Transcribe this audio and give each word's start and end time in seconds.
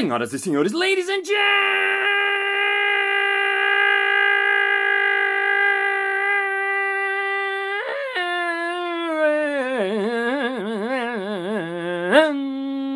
Senhoras 0.00 0.32
e 0.32 0.38
senhores, 0.38 0.72
ladies 0.72 1.10
and 1.10 1.22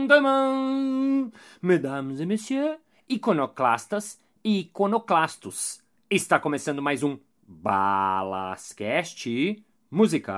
gentlemen, 0.06 1.30
mesdames 1.60 2.20
et 2.20 2.26
messieurs, 2.26 2.78
iconoclastas 3.06 4.18
e 4.42 4.60
iconoclastos. 4.60 5.82
Está 6.10 6.40
começando 6.40 6.80
mais 6.80 7.02
um 7.02 7.18
Balascast 7.46 9.28
Música. 9.90 10.32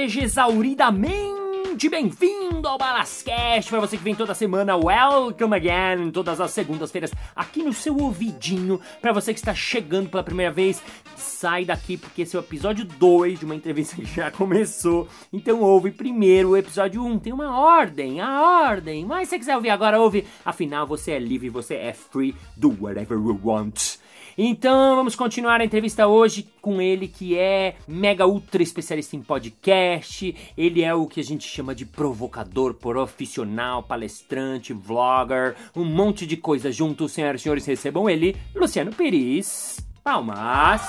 Seja 0.00 0.22
exauridamente 0.22 1.86
bem-vindo 1.90 2.66
ao 2.66 2.78
Balascast. 2.78 3.68
Para 3.68 3.80
você 3.80 3.98
que 3.98 4.02
vem 4.02 4.14
toda 4.14 4.34
semana, 4.34 4.74
welcome 4.74 5.54
again, 5.54 6.10
todas 6.10 6.40
as 6.40 6.52
segundas-feiras, 6.52 7.12
aqui 7.36 7.62
no 7.62 7.74
seu 7.74 7.94
ouvidinho. 7.98 8.80
Para 9.02 9.12
você 9.12 9.34
que 9.34 9.38
está 9.38 9.54
chegando 9.54 10.08
pela 10.08 10.22
primeira 10.22 10.50
vez, 10.50 10.82
sai 11.16 11.66
daqui 11.66 11.98
porque 11.98 12.22
esse 12.22 12.34
é 12.34 12.38
o 12.38 12.42
episódio 12.42 12.86
2 12.86 13.40
de 13.40 13.44
uma 13.44 13.54
entrevista 13.54 13.94
que 13.94 14.06
já 14.06 14.30
começou. 14.30 15.06
Então 15.30 15.60
ouve 15.60 15.90
primeiro 15.90 16.52
o 16.52 16.56
episódio 16.56 17.04
1, 17.04 17.06
um. 17.06 17.18
tem 17.18 17.34
uma 17.34 17.58
ordem, 17.60 18.22
a 18.22 18.40
ordem. 18.70 19.04
Mas 19.04 19.28
se 19.28 19.34
você 19.34 19.38
quiser 19.38 19.56
ouvir 19.56 19.68
agora, 19.68 20.00
ouve. 20.00 20.26
Afinal, 20.42 20.86
você 20.86 21.10
é 21.10 21.18
livre, 21.18 21.50
você 21.50 21.74
é 21.74 21.92
free, 21.92 22.34
do 22.56 22.74
whatever 22.80 23.18
you 23.18 23.38
want. 23.44 23.98
Então 24.36 24.96
vamos 24.96 25.14
continuar 25.14 25.60
a 25.60 25.64
entrevista 25.64 26.06
hoje 26.06 26.48
com 26.60 26.80
ele 26.80 27.08
que 27.08 27.36
é 27.36 27.76
mega 27.86 28.26
ultra 28.26 28.62
especialista 28.62 29.16
em 29.16 29.22
podcast. 29.22 30.34
Ele 30.56 30.82
é 30.82 30.94
o 30.94 31.06
que 31.06 31.20
a 31.20 31.24
gente 31.24 31.48
chama 31.48 31.74
de 31.74 31.84
provocador 31.84 32.74
profissional, 32.74 33.82
palestrante, 33.82 34.72
vlogger, 34.72 35.56
um 35.74 35.84
monte 35.84 36.26
de 36.26 36.36
coisa 36.36 36.70
junto. 36.70 37.08
Senhoras 37.08 37.40
e 37.40 37.44
senhores, 37.44 37.66
recebam 37.66 38.08
ele, 38.08 38.36
Luciano 38.54 38.92
Pires. 38.92 39.78
Palmas. 40.02 40.82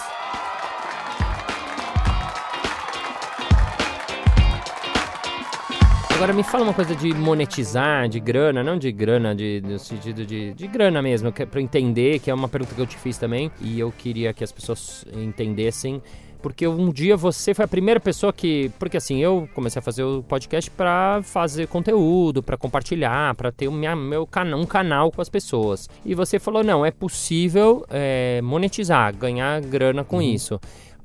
Agora 6.21 6.33
me 6.33 6.43
fala 6.43 6.63
uma 6.65 6.73
coisa 6.73 6.95
de 6.95 7.11
monetizar, 7.15 8.07
de 8.07 8.19
grana, 8.19 8.63
não 8.63 8.77
de 8.77 8.91
grana, 8.91 9.33
de, 9.33 9.59
no 9.65 9.79
sentido 9.79 10.23
de, 10.23 10.53
de 10.53 10.67
grana 10.67 11.01
mesmo, 11.01 11.31
que 11.31 11.41
é 11.41 11.47
pra 11.47 11.59
eu 11.59 11.63
entender, 11.63 12.19
que 12.19 12.29
é 12.29 12.33
uma 12.33 12.47
pergunta 12.47 12.75
que 12.75 12.79
eu 12.79 12.85
te 12.85 12.95
fiz 12.95 13.17
também, 13.17 13.51
e 13.59 13.79
eu 13.79 13.91
queria 13.91 14.31
que 14.31 14.43
as 14.43 14.51
pessoas 14.51 15.03
entendessem 15.11 15.99
porque 16.39 16.67
um 16.67 16.91
dia 16.91 17.15
você 17.15 17.53
foi 17.53 17.65
a 17.65 17.67
primeira 17.67 17.99
pessoa 17.99 18.33
que, 18.33 18.71
porque 18.79 18.97
assim, 18.97 19.19
eu 19.19 19.47
comecei 19.53 19.79
a 19.79 19.83
fazer 19.83 20.03
o 20.03 20.23
podcast 20.23 20.69
para 20.71 21.21
fazer 21.23 21.67
conteúdo, 21.67 22.41
para 22.41 22.57
compartilhar, 22.57 23.35
para 23.35 23.51
ter 23.51 23.67
o 23.67 23.71
minha, 23.71 23.95
meu 23.95 24.25
canal, 24.25 24.59
um 24.59 24.65
canal 24.65 25.11
com 25.11 25.21
as 25.21 25.29
pessoas. 25.29 25.87
E 26.03 26.15
você 26.15 26.39
falou 26.39 26.63
não, 26.63 26.85
é 26.85 26.91
possível 26.91 27.85
é, 27.89 28.41
monetizar, 28.43 29.15
ganhar 29.15 29.61
grana 29.61 30.03
com 30.03 30.17
uhum. 30.17 30.21
isso 30.23 30.59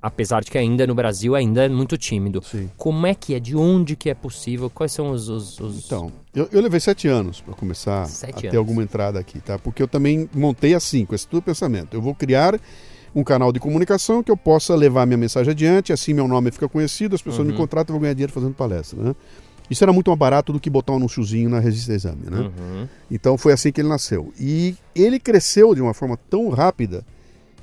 apesar 0.06 0.44
de 0.44 0.52
que 0.52 0.56
ainda 0.56 0.86
no 0.86 0.94
Brasil 0.94 1.34
ainda 1.34 1.64
é 1.64 1.68
muito 1.68 1.98
tímido. 1.98 2.40
Sim. 2.44 2.70
Como 2.76 3.08
é 3.08 3.14
que 3.14 3.34
é? 3.34 3.40
De 3.40 3.56
onde 3.56 3.96
que 3.96 4.08
é 4.08 4.14
possível? 4.14 4.70
Quais 4.70 4.92
são 4.92 5.10
os... 5.10 5.28
os, 5.28 5.58
os... 5.58 5.84
Então, 5.84 6.12
eu, 6.32 6.48
eu, 6.52 6.60
levei 6.60 6.78
sete 6.78 7.08
anos 7.08 7.40
para 7.40 7.54
começar 7.54 8.06
sete 8.06 8.30
a 8.30 8.40
ter 8.40 8.46
anos. 8.48 8.58
alguma 8.58 8.84
entrada 8.84 9.18
aqui, 9.18 9.40
tá? 9.40 9.58
Porque 9.58 9.82
eu 9.82 9.88
também 9.88 10.30
montei 10.32 10.74
assim, 10.74 11.04
com 11.04 11.12
esse 11.12 11.26
tudo 11.26 11.42
pensamento. 11.42 11.94
Eu 11.94 12.00
vou 12.00 12.14
criar 12.14 12.56
um 13.12 13.24
canal 13.24 13.50
de 13.50 13.58
comunicação 13.58 14.22
que 14.22 14.30
eu 14.30 14.36
possa 14.36 14.76
levar 14.76 15.06
minha 15.06 15.16
mensagem 15.16 15.50
adiante, 15.50 15.92
assim 15.92 16.14
meu 16.14 16.28
nome 16.28 16.52
fica 16.52 16.68
conhecido, 16.68 17.16
as 17.16 17.22
pessoas 17.22 17.44
uhum. 17.44 17.52
me 17.52 17.58
contratam 17.58 17.92
e 17.92 17.94
vão 17.94 18.02
ganhar 18.02 18.14
dinheiro 18.14 18.32
fazendo 18.32 18.54
palestra, 18.54 19.02
né? 19.02 19.16
Isso 19.68 19.82
era 19.82 19.92
muito 19.92 20.08
mais 20.08 20.18
barato 20.18 20.52
do 20.52 20.60
que 20.60 20.70
botar 20.70 20.92
um 20.92 20.96
anúnciozinho 20.96 21.50
na 21.50 21.58
Resista 21.58 21.92
Exame, 21.92 22.30
né? 22.30 22.38
Uhum. 22.38 22.88
Então 23.10 23.36
foi 23.36 23.52
assim 23.52 23.72
que 23.72 23.80
ele 23.80 23.88
nasceu. 23.88 24.32
E 24.38 24.76
ele 24.94 25.18
cresceu 25.18 25.74
de 25.74 25.80
uma 25.80 25.92
forma 25.92 26.16
tão 26.30 26.48
rápida 26.50 27.04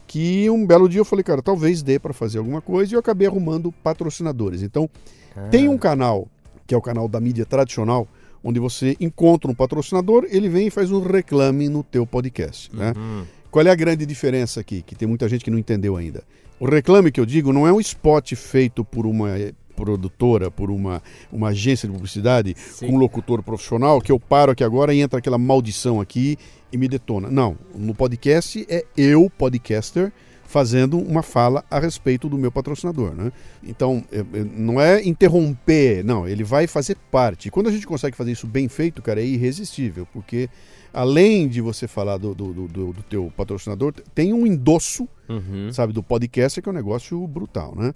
que 0.07 0.49
um 0.49 0.65
belo 0.65 0.87
dia 0.87 1.01
eu 1.01 1.05
falei, 1.05 1.23
cara, 1.23 1.41
talvez 1.41 1.81
dê 1.81 1.97
para 1.99 2.13
fazer 2.13 2.37
alguma 2.37 2.61
coisa 2.61 2.93
e 2.93 2.95
eu 2.95 2.99
acabei 2.99 3.27
arrumando 3.27 3.71
patrocinadores. 3.71 4.61
Então, 4.61 4.89
ah. 5.35 5.47
tem 5.49 5.67
um 5.67 5.77
canal, 5.77 6.27
que 6.67 6.73
é 6.73 6.77
o 6.77 6.81
canal 6.81 7.07
da 7.07 7.19
mídia 7.19 7.45
tradicional, 7.45 8.07
onde 8.43 8.59
você 8.59 8.97
encontra 8.99 9.49
um 9.49 9.55
patrocinador, 9.55 10.25
ele 10.29 10.49
vem 10.49 10.67
e 10.67 10.69
faz 10.69 10.91
um 10.91 11.01
reclame 11.01 11.69
no 11.69 11.81
teu 11.81 12.05
podcast, 12.05 12.75
né? 12.75 12.93
Uhum. 12.95 13.23
Qual 13.49 13.65
é 13.65 13.69
a 13.69 13.75
grande 13.75 14.05
diferença 14.05 14.59
aqui, 14.59 14.81
que 14.81 14.95
tem 14.95 15.07
muita 15.07 15.29
gente 15.29 15.45
que 15.45 15.51
não 15.51 15.59
entendeu 15.59 15.95
ainda? 15.95 16.23
O 16.59 16.65
reclame 16.65 17.11
que 17.11 17.19
eu 17.19 17.25
digo 17.25 17.53
não 17.53 17.67
é 17.67 17.71
um 17.71 17.79
spot 17.79 18.33
feito 18.33 18.83
por 18.83 19.05
uma 19.05 19.29
produtora, 19.75 20.49
por 20.49 20.71
uma, 20.71 21.01
uma 21.31 21.49
agência 21.49 21.87
de 21.87 21.93
publicidade, 21.93 22.55
Sim. 22.57 22.87
com 22.87 22.93
um 22.93 22.97
locutor 22.97 23.41
profissional, 23.43 24.01
que 24.01 24.11
eu 24.11 24.19
paro 24.19 24.51
aqui 24.51 24.63
agora 24.63 24.93
e 24.93 25.01
entra 25.01 25.19
aquela 25.19 25.37
maldição 25.37 25.99
aqui 25.99 26.37
e 26.71 26.77
me 26.77 26.87
detona. 26.87 27.29
Não, 27.29 27.57
no 27.75 27.93
podcast 27.93 28.65
é 28.69 28.85
eu, 28.97 29.29
podcaster, 29.29 30.11
fazendo 30.53 30.99
uma 30.99 31.23
fala 31.23 31.65
a 31.69 31.79
respeito 31.79 32.29
do 32.29 32.37
meu 32.37 32.51
patrocinador, 32.51 33.15
né? 33.15 33.31
Então, 33.63 34.03
é, 34.11 34.19
é, 34.19 34.43
não 34.55 34.79
é 34.79 35.03
interromper, 35.03 36.03
não, 36.03 36.27
ele 36.27 36.43
vai 36.43 36.67
fazer 36.67 36.95
parte. 37.09 37.47
E 37.47 37.51
quando 37.51 37.69
a 37.69 37.71
gente 37.71 37.87
consegue 37.87 38.15
fazer 38.15 38.31
isso 38.31 38.45
bem 38.45 38.67
feito, 38.67 39.01
cara, 39.01 39.19
é 39.19 39.25
irresistível, 39.25 40.07
porque 40.13 40.47
além 40.93 41.47
de 41.47 41.59
você 41.59 41.87
falar 41.87 42.17
do, 42.17 42.35
do, 42.35 42.53
do, 42.53 42.93
do 42.93 43.03
teu 43.09 43.33
patrocinador, 43.35 43.93
tem 44.13 44.31
um 44.31 44.45
endosso, 44.45 45.09
uhum. 45.27 45.73
sabe, 45.73 45.91
do 45.91 46.03
podcast, 46.03 46.61
que 46.61 46.69
é 46.69 46.71
um 46.71 46.75
negócio 46.75 47.25
brutal, 47.27 47.73
né? 47.75 47.91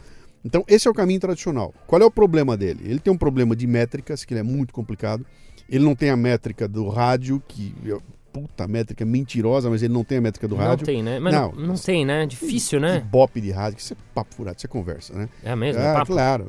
Então, 0.47 0.63
esse 0.65 0.87
é 0.87 0.91
o 0.91 0.93
caminho 0.93 1.19
tradicional. 1.19 1.73
Qual 1.85 2.01
é 2.01 2.05
o 2.05 2.09
problema 2.09 2.55
dele? 2.55 2.79
Ele 2.85 2.99
tem 2.99 3.11
um 3.11 3.17
problema 3.17 3.53
de 3.53 3.67
métricas, 3.67 4.23
que 4.23 4.33
ele 4.33 4.39
é 4.39 4.43
muito 4.43 4.73
complicado. 4.73 5.25
Ele 5.69 5.83
não 5.83 5.93
tem 5.93 6.09
a 6.09 6.15
métrica 6.15 6.69
do 6.69 6.87
rádio, 6.87 7.43
que 7.45 7.75
puta 8.31 8.65
métrica 8.65 9.03
mentirosa, 9.03 9.69
mas 9.69 9.83
ele 9.83 9.93
não 9.93 10.05
tem 10.05 10.19
a 10.19 10.21
métrica 10.21 10.47
do 10.47 10.55
não 10.55 10.63
rádio. 10.63 10.85
Não 10.87 10.93
tem, 10.93 11.03
né? 11.03 11.19
Mas 11.19 11.33
não, 11.33 11.51
não, 11.51 11.67
não 11.67 11.75
tem, 11.75 12.05
né? 12.05 12.25
Difícil, 12.25 12.79
né? 12.79 12.97
Ibope 12.97 13.41
de 13.41 13.51
rádio, 13.51 13.75
que 13.75 13.81
isso 13.81 13.93
é 13.93 13.97
papo 14.15 14.33
furado, 14.33 14.61
você 14.61 14.69
conversa, 14.69 15.13
né? 15.13 15.27
É 15.43 15.53
mesmo? 15.53 15.81
É, 15.81 15.97
é 15.97 16.05
claro. 16.05 16.45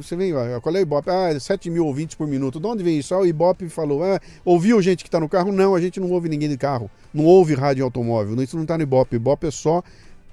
Você 0.00 0.16
vem, 0.16 0.32
qual 0.62 0.74
é 0.74 0.78
o 0.78 0.82
Ibope? 0.82 1.10
Ah, 1.10 1.38
7 1.38 1.68
mil 1.68 1.84
ouvintes 1.84 2.16
por 2.16 2.26
minuto. 2.26 2.58
De 2.58 2.66
onde 2.66 2.82
vem 2.82 2.98
isso? 2.98 3.14
Ah, 3.14 3.18
o 3.18 3.26
Ibope 3.26 3.68
falou, 3.68 4.02
ah, 4.02 4.18
ouviu 4.46 4.80
gente 4.80 5.04
que 5.04 5.08
está 5.08 5.20
no 5.20 5.28
carro? 5.28 5.52
Não, 5.52 5.74
a 5.74 5.80
gente 5.80 6.00
não 6.00 6.10
ouve 6.10 6.28
ninguém 6.28 6.48
de 6.48 6.56
carro. 6.56 6.90
Não 7.12 7.26
ouve 7.26 7.54
rádio 7.54 7.84
automóvel. 7.84 8.40
Isso 8.42 8.56
não 8.56 8.62
está 8.62 8.78
no 8.78 8.84
Ibope. 8.84 9.16
Ibope 9.16 9.48
é 9.48 9.50
só 9.50 9.82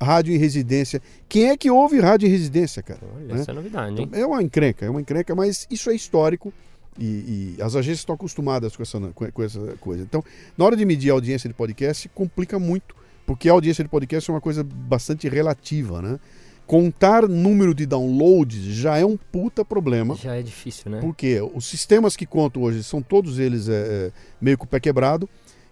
rádio 0.01 0.33
em 0.33 0.37
residência. 0.37 1.01
Quem 1.27 1.49
é 1.49 1.57
que 1.57 1.69
ouve 1.69 1.99
rádio 1.99 2.27
em 2.27 2.31
residência, 2.31 2.81
cara? 2.81 2.99
Olha, 3.15 3.35
né? 3.35 3.41
essa 3.41 3.51
é 3.51 3.53
novidade, 3.53 3.99
hein? 3.99 4.07
Então, 4.07 4.19
é 4.19 4.25
uma 4.25 4.41
encrenca, 4.41 4.85
é 4.85 4.89
uma 4.89 5.01
encrenca, 5.01 5.35
mas 5.35 5.67
isso 5.69 5.89
é 5.89 5.95
histórico. 5.95 6.53
E, 6.97 7.55
e, 7.57 7.61
as 7.61 7.75
agências 7.75 7.99
estão 7.99 8.15
acostumadas 8.15 8.75
com 8.75 8.83
essa, 8.83 8.99
com 8.99 9.43
essa 9.43 9.59
coisa. 9.79 10.03
Então, 10.03 10.23
na 10.57 10.65
hora 10.65 10.75
de 10.75 10.83
medir 10.85 11.11
a 11.11 11.13
audiência 11.13 11.47
de 11.47 11.53
podcast, 11.53 12.09
complica 12.09 12.59
muito, 12.59 12.93
porque 13.25 13.47
a 13.47 13.53
audiência 13.53 13.83
de 13.83 13.89
podcast 13.89 14.29
é 14.29 14.33
uma 14.33 14.41
coisa 14.41 14.63
bastante 14.63 15.29
relativa, 15.29 16.01
né? 16.01 16.19
Contar 16.67 17.27
número 17.27 17.73
de 17.73 17.85
downloads 17.85 18.61
já 18.61 18.97
é 18.97 19.05
um 19.05 19.17
puta 19.17 19.65
problema. 19.65 20.15
Já 20.15 20.35
é 20.35 20.43
difícil, 20.43 20.91
né? 20.91 20.99
Porque 20.99 21.41
os 21.53 21.65
sistemas 21.65 22.15
que 22.15 22.27
contam 22.27 22.61
hoje 22.61 22.83
são 22.83 23.01
todos 23.01 23.39
eles 23.39 23.67
é, 23.67 23.73
é, 23.73 24.11
meio 24.39 24.57
com 24.57 24.65
o 24.65 24.67
pé 24.67 24.79
quebrado. 24.79 25.27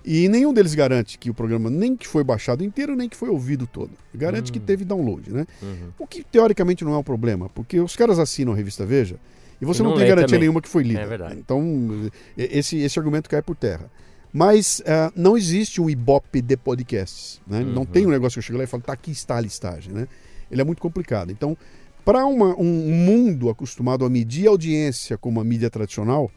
E 0.10 0.30
nenhum 0.30 0.54
deles 0.54 0.74
garante 0.74 1.18
que 1.18 1.30
o 1.30 1.34
programa 1.34 1.70
nem 1.70 1.94
que 1.94 2.08
foi 2.08 2.24
baixado 2.24 2.64
inteiro, 2.64 2.96
nem 2.96 3.10
que 3.10 3.18
foi 3.18 3.28
ouvido 3.28 3.68
todo. 3.68 3.92
Garante 4.16 4.54
que 4.54 4.58
hum. 4.58 4.62
teve 4.66 4.86
download, 4.86 5.34
né? 5.34 5.46
Uhum. 5.62 5.90
O 6.00 6.08
que 6.08 6.24
teoricamente 6.24 6.86
não 6.86 6.94
é 6.94 6.98
um 6.98 7.04
problema, 7.04 7.50
porque 7.50 7.78
os 7.82 7.94
caras 7.94 8.18
assinam 8.18 8.54
a 8.54 8.56
revista 8.56 8.86
Veja 8.86 9.18
e 9.62 9.66
você 9.66 9.84
não, 9.84 9.90
não 9.90 9.98
tem 9.98 10.08
garantia 10.08 10.28
também. 10.28 10.40
nenhuma 10.40 10.62
que 10.62 10.70
foi 10.70 10.84
lida. 10.84 11.02
É 11.02 11.06
verdade. 11.06 11.36
Então, 11.38 12.10
esse, 12.38 12.78
esse 12.78 12.98
argumento 12.98 13.30
cai 13.30 13.42
por 13.42 13.58
terra. 13.58 13.92
Mas 14.32 14.80
uh, 14.80 15.12
não 15.14 15.38
existe 15.38 15.82
um 15.82 15.90
Ibope 15.90 16.42
de 16.42 16.56
podcasts. 16.56 17.42
Né? 17.46 17.60
Uhum. 17.60 17.74
Não 17.74 17.86
tem 17.86 18.06
um 18.06 18.10
negócio 18.10 18.36
que 18.36 18.40
eu 18.40 18.44
chego 18.44 18.60
lá 18.60 18.64
e 18.64 18.68
falo, 18.68 18.84
tá, 18.84 18.94
aqui 18.94 19.12
está 19.12 19.36
a 19.36 19.42
listagem. 19.42 19.92
Né? 19.92 20.08
Ele 20.50 20.62
é 20.62 20.64
muito 20.64 20.82
complicado. 20.82 21.32
Então, 21.32 21.58
para 22.06 22.26
um 22.26 22.64
mundo 22.64 23.50
acostumado 23.50 24.06
a 24.06 24.10
medir 24.10 24.48
audiência 24.48 25.18
como 25.18 25.42
a 25.42 25.44
mídia 25.44 25.70
tradicional, 25.70 26.32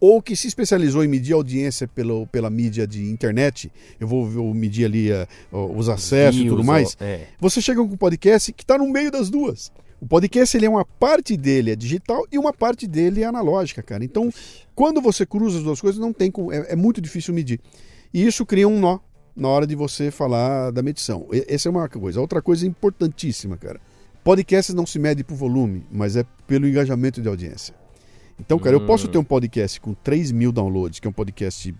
ou 0.00 0.22
que 0.22 0.36
se 0.36 0.46
especializou 0.46 1.04
em 1.04 1.08
medir 1.08 1.32
audiência 1.32 1.88
pelo, 1.88 2.26
pela 2.28 2.48
mídia 2.48 2.86
de 2.86 3.10
internet, 3.10 3.70
eu 3.98 4.06
vou, 4.06 4.54
medir 4.54 4.84
ali 4.84 5.10
uh, 5.12 5.26
os 5.76 5.88
acessos 5.88 6.40
e 6.40 6.48
tudo 6.48 6.64
mais, 6.64 6.96
é. 7.00 7.26
você 7.40 7.60
chega 7.60 7.80
com 7.80 7.92
um 7.92 7.96
podcast 7.96 8.52
que 8.52 8.62
está 8.62 8.78
no 8.78 8.88
meio 8.88 9.10
das 9.10 9.28
duas. 9.30 9.72
O 10.00 10.06
podcast 10.06 10.56
ele 10.56 10.66
é 10.66 10.70
uma 10.70 10.84
parte 10.84 11.36
dele 11.36 11.72
é 11.72 11.76
digital 11.76 12.24
e 12.30 12.38
uma 12.38 12.52
parte 12.52 12.86
dele 12.86 13.22
é 13.22 13.26
analógica, 13.26 13.82
cara. 13.82 14.04
Então, 14.04 14.30
quando 14.74 15.00
você 15.00 15.26
cruza 15.26 15.58
as 15.58 15.64
duas 15.64 15.80
coisas, 15.80 16.00
não 16.00 16.12
tem 16.12 16.32
é, 16.52 16.72
é 16.72 16.76
muito 16.76 17.00
difícil 17.00 17.34
medir. 17.34 17.60
E 18.14 18.24
isso 18.24 18.46
cria 18.46 18.68
um 18.68 18.78
nó 18.78 19.00
na 19.34 19.48
hora 19.48 19.66
de 19.66 19.74
você 19.74 20.10
falar 20.10 20.70
da 20.70 20.82
medição. 20.82 21.26
Essa 21.48 21.68
é 21.68 21.70
uma 21.70 21.88
coisa. 21.88 22.20
Outra 22.20 22.40
coisa 22.40 22.66
importantíssima, 22.66 23.56
cara. 23.56 23.80
Podcast 24.22 24.72
não 24.72 24.86
se 24.86 24.98
mede 24.98 25.24
por 25.24 25.36
volume, 25.36 25.84
mas 25.90 26.16
é 26.16 26.24
pelo 26.46 26.68
engajamento 26.68 27.20
de 27.20 27.28
audiência. 27.28 27.74
Então, 28.38 28.58
cara, 28.58 28.76
hum. 28.76 28.80
eu 28.80 28.86
posso 28.86 29.06
hum. 29.06 29.10
ter 29.10 29.18
um 29.18 29.24
podcast 29.24 29.80
com 29.80 29.94
3 29.94 30.32
mil 30.32 30.52
downloads, 30.52 31.00
que 31.00 31.06
é 31.06 31.10
um 31.10 31.12
podcast 31.12 31.74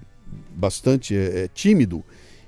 bastante 0.54 1.16
é, 1.16 1.44
é, 1.44 1.48
tímido 1.48 2.04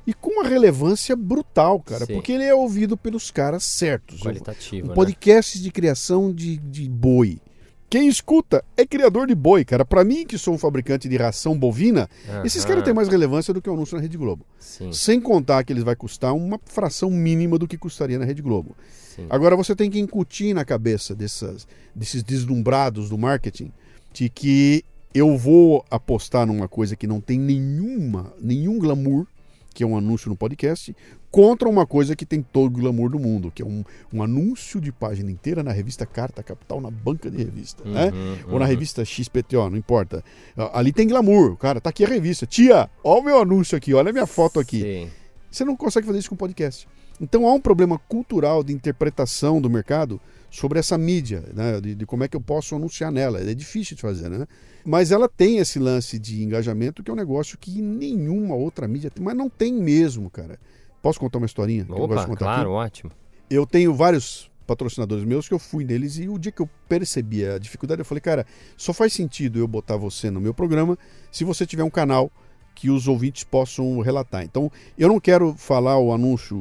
e 0.07 0.13
com 0.13 0.31
uma 0.31 0.49
relevância 0.49 1.15
brutal, 1.15 1.81
cara, 1.81 2.05
Sim. 2.07 2.15
porque 2.15 2.33
ele 2.33 2.45
é 2.45 2.55
ouvido 2.55 2.97
pelos 2.97 3.31
caras 3.31 3.63
certos. 3.63 4.21
Qualitativo, 4.21 4.89
um, 4.89 4.91
um 4.91 4.95
podcast 4.95 5.59
né? 5.59 5.65
de 5.65 5.71
criação 5.71 6.33
de, 6.33 6.57
de 6.57 6.89
boi. 6.89 7.41
Quem 7.89 8.07
escuta 8.07 8.65
é 8.77 8.87
criador 8.87 9.27
de 9.27 9.35
boi, 9.35 9.65
cara. 9.65 9.85
Para 9.85 10.05
mim, 10.05 10.25
que 10.25 10.39
sou 10.39 10.55
um 10.55 10.59
fabricante 10.59 11.09
de 11.09 11.17
ração 11.17 11.59
bovina, 11.59 12.09
uhum. 12.29 12.45
esses 12.45 12.65
caras 12.65 12.85
têm 12.85 12.95
mais 12.95 13.09
relevância 13.09 13.53
do 13.53 13.61
que 13.61 13.69
o 13.69 13.73
anúncio 13.73 13.97
na 13.97 14.03
Rede 14.03 14.17
Globo. 14.17 14.47
Sim. 14.61 14.93
Sem 14.93 15.21
contar 15.21 15.65
que 15.65 15.73
eles 15.73 15.83
vai 15.83 15.97
custar 15.97 16.33
uma 16.33 16.59
fração 16.67 17.11
mínima 17.11 17.59
do 17.59 17.67
que 17.67 17.77
custaria 17.77 18.17
na 18.17 18.25
Rede 18.25 18.43
Globo. 18.43 18.77
Sim. 19.17 19.27
Agora 19.29 19.57
você 19.57 19.75
tem 19.75 19.91
que 19.91 19.99
incutir 19.99 20.55
na 20.55 20.65
cabeça 20.65 21.17
dessas, 21.17 21.67
desses 21.93 22.23
deslumbrados 22.23 23.11
do 23.11 23.19
marketing 23.19 23.73
de 24.13 24.29
que 24.29 24.85
eu 25.15 25.37
vou 25.37 25.85
apostar 25.91 26.47
numa 26.47 26.69
coisa 26.69 26.95
que 26.95 27.07
não 27.07 27.21
tem 27.21 27.39
nenhuma, 27.39 28.33
nenhum 28.41 28.79
glamour, 28.79 29.27
que 29.75 29.83
é 29.83 29.87
um 29.87 29.97
anúncio 29.97 30.29
no 30.29 30.37
podcast, 30.37 30.95
contra 31.31 31.69
uma 31.69 31.87
coisa 31.87 32.17
que 32.17 32.27
tem 32.27 32.43
todo 32.43 32.67
o 32.67 32.81
glamour 32.81 33.11
do 33.11 33.19
mundo, 33.19 33.53
que 33.55 33.63
é 33.63 33.65
um, 33.65 33.85
um 34.13 34.23
anúncio 34.23 34.81
de 34.81 34.91
página 34.91 35.31
inteira 35.31 35.63
na 35.63 35.71
revista 35.71 36.05
Carta 36.05 36.43
Capital, 36.43 36.81
na 36.81 36.91
banca 36.91 37.31
de 37.31 37.39
revista, 37.39 37.85
né? 37.85 38.07
uhum, 38.07 38.11
né? 38.11 38.39
Uhum. 38.47 38.53
Ou 38.55 38.59
na 38.59 38.67
revista 38.67 39.05
XPTO, 39.05 39.71
não 39.71 39.77
importa. 39.77 40.25
Ali 40.73 40.93
tem 40.93 41.07
glamour, 41.07 41.57
cara, 41.57 41.81
tá 41.81 41.91
aqui 41.91 42.05
a 42.05 42.09
revista. 42.09 42.47
Tia, 42.47 42.91
olha 43.03 43.21
o 43.21 43.25
meu 43.25 43.41
anúncio 43.41 43.77
aqui, 43.77 43.95
olha 43.95 44.11
a 44.11 44.13
minha 44.13 44.27
foto 44.27 44.59
aqui. 44.59 44.81
Sim. 44.81 45.11
Você 45.51 45.65
não 45.65 45.77
consegue 45.77 46.07
fazer 46.07 46.19
isso 46.19 46.31
com 46.31 46.37
podcast. 46.37 46.89
Então 47.21 47.47
há 47.47 47.53
um 47.53 47.61
problema 47.61 47.99
cultural 47.99 48.63
de 48.63 48.73
interpretação 48.73 49.61
do 49.61 49.69
mercado 49.69 50.21
sobre 50.51 50.79
essa 50.79 50.99
mídia, 50.99 51.45
né? 51.55 51.81
de, 51.81 51.95
de 51.95 52.07
como 52.07 52.25
é 52.25 52.29
que 52.29 52.37
eu 52.37 52.41
posso 52.41 52.75
anunciar 52.75 53.13
nela. 53.13 53.41
É 53.41 53.55
difícil 53.55 53.95
de 53.95 54.03
fazer, 54.03 54.29
né? 54.29 54.47
Mas 54.85 55.13
ela 55.13 55.29
tem 55.29 55.59
esse 55.59 55.79
lance 55.79 56.19
de 56.19 56.43
engajamento 56.43 57.03
que 57.03 57.11
é 57.11 57.15
um 57.15 57.17
negócio 57.17 57.57
que 57.57 57.81
nenhuma 57.81 58.55
outra 58.55 58.89
mídia 58.89 59.11
tem, 59.11 59.25
mas 59.25 59.37
não 59.37 59.49
tem 59.49 59.73
mesmo, 59.73 60.29
cara. 60.29 60.59
Posso 61.01 61.21
contar 61.21 61.39
uma 61.39 61.47
historinha? 61.47 61.87
Opa, 61.89 62.27
claro, 62.37 62.77
aqui? 62.77 62.87
ótimo. 62.87 63.13
Eu 63.49 63.67
tenho 63.67 63.95
vários 63.95 64.51
patrocinadores 64.67 65.25
meus 65.25 65.49
que 65.49 65.55
eu 65.55 65.59
fui 65.59 65.85
neles 65.85 66.19
e 66.19 66.29
o 66.29 66.39
dia 66.39 66.53
que 66.53 66.63
eu 66.63 66.69
percebi 66.89 67.45
a 67.45 67.59
dificuldade, 67.59 68.01
eu 68.01 68.05
falei, 68.05 68.21
cara, 68.21 68.47
só 68.77 68.93
faz 68.93 69.13
sentido 69.13 69.59
eu 69.59 69.67
botar 69.67 69.97
você 69.97 70.31
no 70.31 70.41
meu 70.41 70.55
programa 70.55 70.97
se 71.33 71.43
você 71.43 71.67
tiver 71.67 71.83
um 71.83 71.91
canal 71.91 72.31
que 72.75 72.89
os 72.89 73.09
ouvintes 73.09 73.43
possam 73.43 74.01
relatar. 74.01 74.45
Então, 74.45 74.71
eu 74.97 75.09
não 75.09 75.19
quero 75.19 75.55
falar 75.57 75.99
o 75.99 76.13
anúncio 76.13 76.57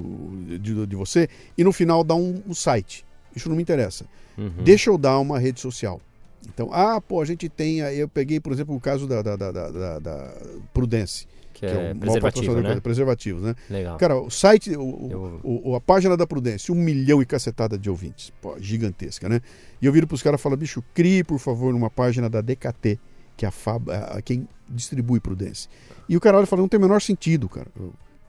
de, 0.59 0.87
de 0.87 0.95
você 0.95 1.29
e 1.57 1.63
no 1.63 1.71
final 1.71 2.03
dar 2.03 2.15
um, 2.15 2.41
um 2.47 2.53
site. 2.53 3.05
Isso 3.39 3.49
não 3.49 3.55
me 3.55 3.61
interessa. 3.61 4.05
Uhum. 4.37 4.63
Deixa 4.63 4.89
eu 4.89 4.97
dar 4.97 5.17
uma 5.19 5.39
rede 5.39 5.59
social. 5.59 6.01
Então, 6.47 6.69
ah, 6.71 7.01
pô, 7.01 7.21
a 7.21 7.25
gente 7.25 7.47
tem. 7.49 7.79
Eu 7.79 8.07
peguei, 8.07 8.39
por 8.39 8.51
exemplo, 8.51 8.75
o 8.75 8.79
caso 8.79 9.07
da, 9.07 9.21
da, 9.21 9.35
da, 9.35 9.51
da, 9.51 9.99
da 9.99 10.33
Prudence. 10.73 11.25
Que, 11.53 11.65
que 11.65 11.65
é, 11.65 11.91
é 11.91 11.93
preservativo, 11.93 12.61
né? 12.61 12.79
preservativos, 12.79 13.43
né? 13.43 13.55
Legal. 13.69 13.97
Cara, 13.97 14.17
o 14.17 14.29
site, 14.29 14.69
o, 14.77 15.09
eu... 15.11 15.41
o, 15.43 15.75
a 15.75 15.81
página 15.81 16.15
da 16.15 16.25
Prudência, 16.25 16.73
um 16.73 16.77
milhão 16.77 17.21
e 17.21 17.25
cacetada 17.25 17.77
de 17.77 17.89
ouvintes. 17.89 18.31
Pô, 18.41 18.55
gigantesca, 18.59 19.27
né? 19.27 19.41
E 19.81 19.85
eu 19.85 19.91
viro 19.91 20.07
pros 20.07 20.21
caras 20.21 20.39
e 20.39 20.43
falo, 20.43 20.55
bicho, 20.55 20.81
crie, 20.93 21.21
por 21.23 21.37
favor, 21.37 21.75
uma 21.75 21.89
página 21.89 22.29
da 22.29 22.39
DKT, 22.39 22.97
que 23.35 23.45
é 23.45 23.49
a, 23.49 23.51
Fab, 23.51 23.89
a, 23.91 24.21
quem 24.21 24.47
distribui 24.69 25.19
Prudência. 25.19 25.69
E 26.07 26.15
o 26.15 26.19
cara 26.21 26.37
olha 26.37 26.45
e 26.45 26.47
fala, 26.47 26.61
não 26.61 26.69
tem 26.69 26.77
o 26.77 26.81
menor 26.81 27.01
sentido, 27.01 27.49
cara. 27.49 27.67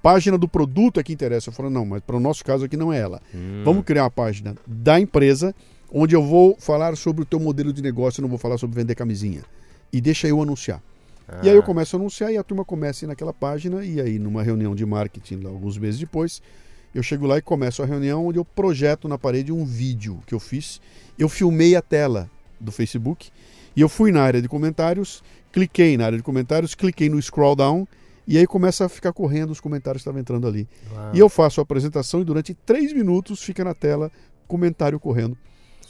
Página 0.02 0.38
do 0.38 0.48
produto 0.48 0.98
é 0.98 1.02
que 1.02 1.12
interessa. 1.12 1.50
Eu 1.50 1.52
falo, 1.52 1.68
não, 1.68 1.84
mas 1.84 2.02
para 2.02 2.16
o 2.16 2.20
nosso 2.20 2.44
caso 2.44 2.64
aqui 2.64 2.76
não 2.76 2.92
é 2.92 2.98
ela. 2.98 3.20
Hum. 3.34 3.62
Vamos 3.64 3.84
criar 3.84 4.04
uma 4.04 4.10
página 4.10 4.56
da 4.66 4.98
empresa 4.98 5.54
onde 5.92 6.14
eu 6.14 6.22
vou 6.22 6.56
falar 6.58 6.96
sobre 6.96 7.22
o 7.22 7.26
teu 7.26 7.40
modelo 7.40 7.72
de 7.72 7.82
negócio, 7.82 8.20
eu 8.20 8.22
não 8.22 8.28
vou 8.28 8.38
falar 8.38 8.56
sobre 8.58 8.76
vender 8.76 8.94
camisinha. 8.94 9.42
E 9.92 10.00
deixa 10.00 10.28
eu 10.28 10.40
anunciar. 10.40 10.80
Ah. 11.28 11.40
E 11.42 11.48
aí 11.48 11.56
eu 11.56 11.62
começo 11.62 11.96
a 11.96 11.98
anunciar 11.98 12.32
e 12.32 12.38
a 12.38 12.42
turma 12.42 12.64
começa 12.64 13.04
a 13.04 13.06
ir 13.06 13.08
naquela 13.08 13.32
página, 13.32 13.84
e 13.84 14.00
aí 14.00 14.18
numa 14.18 14.42
reunião 14.42 14.74
de 14.74 14.86
marketing, 14.86 15.44
alguns 15.46 15.76
meses 15.76 15.98
depois, 15.98 16.40
eu 16.94 17.02
chego 17.02 17.26
lá 17.26 17.38
e 17.38 17.42
começo 17.42 17.82
a 17.82 17.86
reunião 17.86 18.26
onde 18.26 18.38
eu 18.38 18.44
projeto 18.44 19.08
na 19.08 19.18
parede 19.18 19.52
um 19.52 19.64
vídeo 19.64 20.20
que 20.26 20.34
eu 20.34 20.40
fiz. 20.40 20.80
Eu 21.18 21.28
filmei 21.28 21.76
a 21.76 21.82
tela 21.82 22.30
do 22.58 22.72
Facebook 22.72 23.30
e 23.76 23.80
eu 23.80 23.88
fui 23.88 24.10
na 24.10 24.22
área 24.22 24.42
de 24.42 24.48
comentários, 24.48 25.22
cliquei 25.52 25.96
na 25.96 26.06
área 26.06 26.18
de 26.18 26.24
comentários, 26.24 26.74
cliquei 26.74 27.08
no 27.08 27.20
scroll 27.20 27.54
down 27.54 27.86
e 28.26 28.38
aí 28.38 28.46
começa 28.46 28.84
a 28.84 28.88
ficar 28.88 29.12
correndo 29.12 29.50
os 29.50 29.60
comentários 29.60 30.00
que 30.00 30.02
estavam 30.02 30.20
entrando 30.20 30.46
ali. 30.46 30.68
Uau. 30.92 31.14
E 31.14 31.18
eu 31.18 31.28
faço 31.28 31.60
a 31.60 31.62
apresentação 31.62 32.20
e 32.20 32.24
durante 32.24 32.54
três 32.54 32.92
minutos 32.92 33.42
fica 33.42 33.64
na 33.64 33.74
tela 33.74 34.10
comentário 34.46 34.98
correndo. 34.98 35.36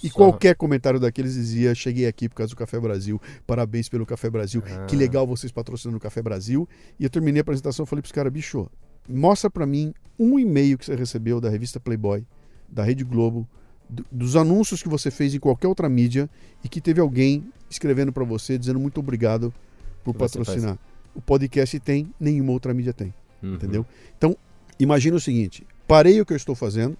E 0.02 0.08
Só... 0.08 0.14
qualquer 0.14 0.56
comentário 0.56 0.98
daqueles 0.98 1.34
dizia: 1.34 1.74
Cheguei 1.74 2.06
aqui 2.06 2.28
por 2.28 2.36
causa 2.36 2.50
do 2.50 2.56
Café 2.56 2.80
Brasil, 2.80 3.20
parabéns 3.46 3.88
pelo 3.88 4.06
Café 4.06 4.30
Brasil, 4.30 4.62
ah. 4.66 4.86
que 4.86 4.96
legal 4.96 5.26
vocês 5.26 5.52
patrocinando 5.52 5.98
o 5.98 6.00
Café 6.00 6.22
Brasil. 6.22 6.68
E 6.98 7.04
eu 7.04 7.10
terminei 7.10 7.40
a 7.40 7.42
apresentação 7.42 7.84
e 7.84 7.86
falei 7.86 8.02
para 8.02 8.08
os 8.08 8.12
caras: 8.12 8.32
bicho, 8.32 8.70
mostra 9.08 9.50
para 9.50 9.66
mim 9.66 9.92
um 10.18 10.38
e-mail 10.38 10.78
que 10.78 10.86
você 10.86 10.94
recebeu 10.94 11.40
da 11.40 11.50
revista 11.50 11.78
Playboy, 11.78 12.24
da 12.68 12.82
Rede 12.82 13.04
Globo, 13.04 13.46
do, 13.88 14.04
dos 14.10 14.36
anúncios 14.36 14.82
que 14.82 14.88
você 14.88 15.10
fez 15.10 15.34
em 15.34 15.38
qualquer 15.38 15.68
outra 15.68 15.88
mídia 15.88 16.30
e 16.64 16.68
que 16.68 16.80
teve 16.80 17.00
alguém 17.00 17.44
escrevendo 17.68 18.12
para 18.12 18.24
você 18.24 18.56
dizendo 18.56 18.80
muito 18.80 19.00
obrigado 19.00 19.52
por 20.02 20.14
patrocinar. 20.14 20.78
O 21.14 21.20
podcast 21.20 21.78
tem, 21.80 22.12
nenhuma 22.18 22.52
outra 22.52 22.72
mídia 22.72 22.92
tem. 22.92 23.12
Uhum. 23.42 23.54
Entendeu? 23.54 23.86
Então, 24.16 24.36
imagina 24.78 25.16
o 25.16 25.20
seguinte: 25.20 25.66
parei 25.86 26.20
o 26.20 26.26
que 26.26 26.32
eu 26.32 26.36
estou 26.36 26.54
fazendo, 26.54 26.96